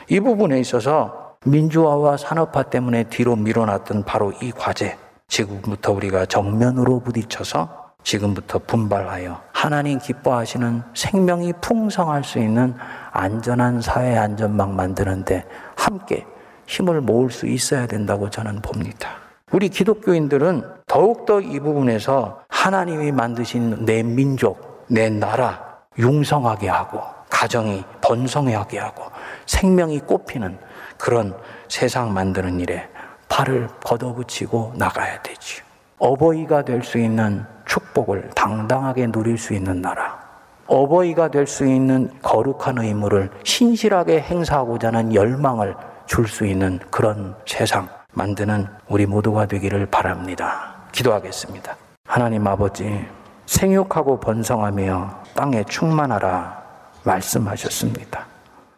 이 0.09 0.21
부분에 0.21 0.59
있어서 0.61 1.35
민주화와 1.45 2.17
산업화 2.17 2.65
때문에 2.65 3.05
뒤로 3.05 3.37
밀어놨던 3.37 4.05
바로 4.05 4.33
이 4.41 4.53
과제. 4.53 4.97
지금부터 5.29 5.93
우리가 5.93 6.27
정면으로 6.27 7.01
부딪혀서 7.01 7.87
지금부터 8.05 8.61
분발하여 8.61 9.41
하나님 9.53 9.99
기뻐하시는 9.99 10.83
생명이 10.95 11.55
풍성할 11.61 12.23
수 12.23 12.39
있는 12.39 12.75
안전한 13.11 13.81
사회 13.81 14.17
안전망 14.17 14.77
만드는데 14.77 15.45
함께 15.77 16.27
힘을 16.67 17.01
모을 17.01 17.31
수 17.31 17.47
있어야 17.47 17.87
된다고 17.87 18.29
저는 18.29 18.61
봅니다. 18.61 19.11
우리 19.53 19.69
기독교인들은 19.69 20.63
더욱더 20.89 21.41
이 21.41 21.61
부분에서 21.61 22.43
하나님이 22.49 23.13
만드신 23.13 23.85
내 23.85 24.03
민족, 24.03 24.85
내 24.89 25.09
나라 25.09 25.79
융성하게 25.99 26.69
하고 26.69 27.01
가정이 27.31 27.85
번성하게 28.03 28.79
하고 28.79 29.05
생명이 29.47 30.01
꽃피는 30.01 30.59
그런 30.99 31.37
세상 31.69 32.13
만드는 32.13 32.59
일에 32.61 32.89
팔을 33.29 33.69
걷어붙이고 33.85 34.75
나가야 34.77 35.23
되지요. 35.23 35.65
어버이가 35.99 36.63
될 36.63 36.83
수 36.83 36.99
있는 36.99 37.45
축복을 37.67 38.31
당당하게 38.35 39.07
누릴 39.11 39.39
수 39.39 39.55
있는 39.55 39.81
나라. 39.81 40.26
어버이가 40.67 41.29
될 41.31 41.47
수 41.47 41.65
있는 41.65 42.11
거룩한 42.23 42.79
의무를 42.79 43.31
신실하게 43.45 44.21
행사하고자 44.21 44.89
하는 44.89 45.15
열망을 45.15 45.75
줄 46.07 46.27
수 46.27 46.45
있는 46.47 46.79
그런 46.91 47.35
세상 47.47 47.89
만드는 48.15 48.67
우리 48.89 49.07
모두가 49.07 49.47
되기를 49.47 49.87
바랍니다. 49.87 50.77
기도하겠습니다. 50.93 51.77
하나님 52.07 52.47
아버지, 52.47 53.05
생육하고 53.47 54.19
번성하며 54.21 55.23
땅에 55.35 55.65
충만하라 55.65 56.63
말씀하셨습니다. 57.05 58.27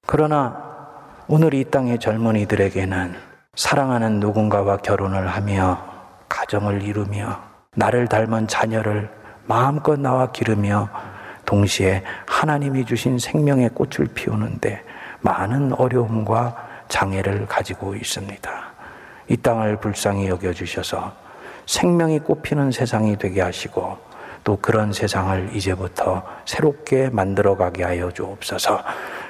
그러나 0.07 0.57
오늘 1.29 1.55
이 1.55 1.65
땅의 1.65 1.99
젊은이들에게는 2.01 3.15
사랑하는 3.55 4.21
누군가와 4.21 4.79
결혼을 4.79 5.29
하며 5.29 5.79
가정을 6.29 6.83
이루며 6.83 7.39
나를 7.77 8.09
닮은 8.09 8.49
자녀를 8.49 9.11
마음껏 9.47 9.99
나와 9.99 10.31
기르며 10.33 10.89
동시에 11.49 12.03
하나님이 12.27 12.85
주신 12.85 13.19
생명의 13.19 13.71
꽃을 13.71 14.09
피우는데 14.15 14.85
많은 15.21 15.73
어려움과 15.73 16.55
장애를 16.89 17.47
가지고 17.47 17.95
있습니다. 17.95 18.51
이 19.29 19.37
땅을 19.39 19.79
불쌍히 19.81 20.29
여겨주셔서 20.29 21.11
생명이 21.65 22.19
꽃피는 22.21 22.71
세상이 22.71 23.17
되게 23.17 23.41
하시고 23.41 23.97
또 24.45 24.57
그런 24.57 24.93
세상을 24.93 25.51
이제부터 25.55 26.23
새롭게 26.45 27.09
만들어가게 27.11 27.83
하여 27.83 28.11
주옵소서 28.11 28.83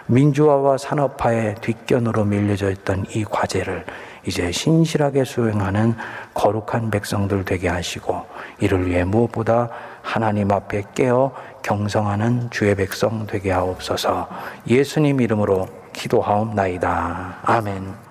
민주화와 0.07 0.79
산업화의 0.79 1.57
뒷견으로 1.61 2.25
밀려져 2.25 2.71
있던 2.71 3.05
이 3.11 3.25
과제를 3.25 3.85
이제 4.27 4.53
신실하게 4.53 5.25
수행하는 5.25 5.95
거룩한 6.35 6.91
백성들 6.91 7.45
되게 7.45 7.69
하시고 7.69 8.27
이를 8.61 8.87
위해 8.87 9.05
무엇보다 9.05 9.71
하나님 10.03 10.51
앞에 10.53 10.83
깨어 10.95 11.33
경성하는 11.63 12.51
주의 12.51 12.75
백성 12.75 13.27
되게 13.27 13.51
하옵소서 13.51 14.29
예수님 14.67 15.21
이름으로 15.21 15.69
기도하옵나이다. 15.93 17.41
아멘. 17.43 18.08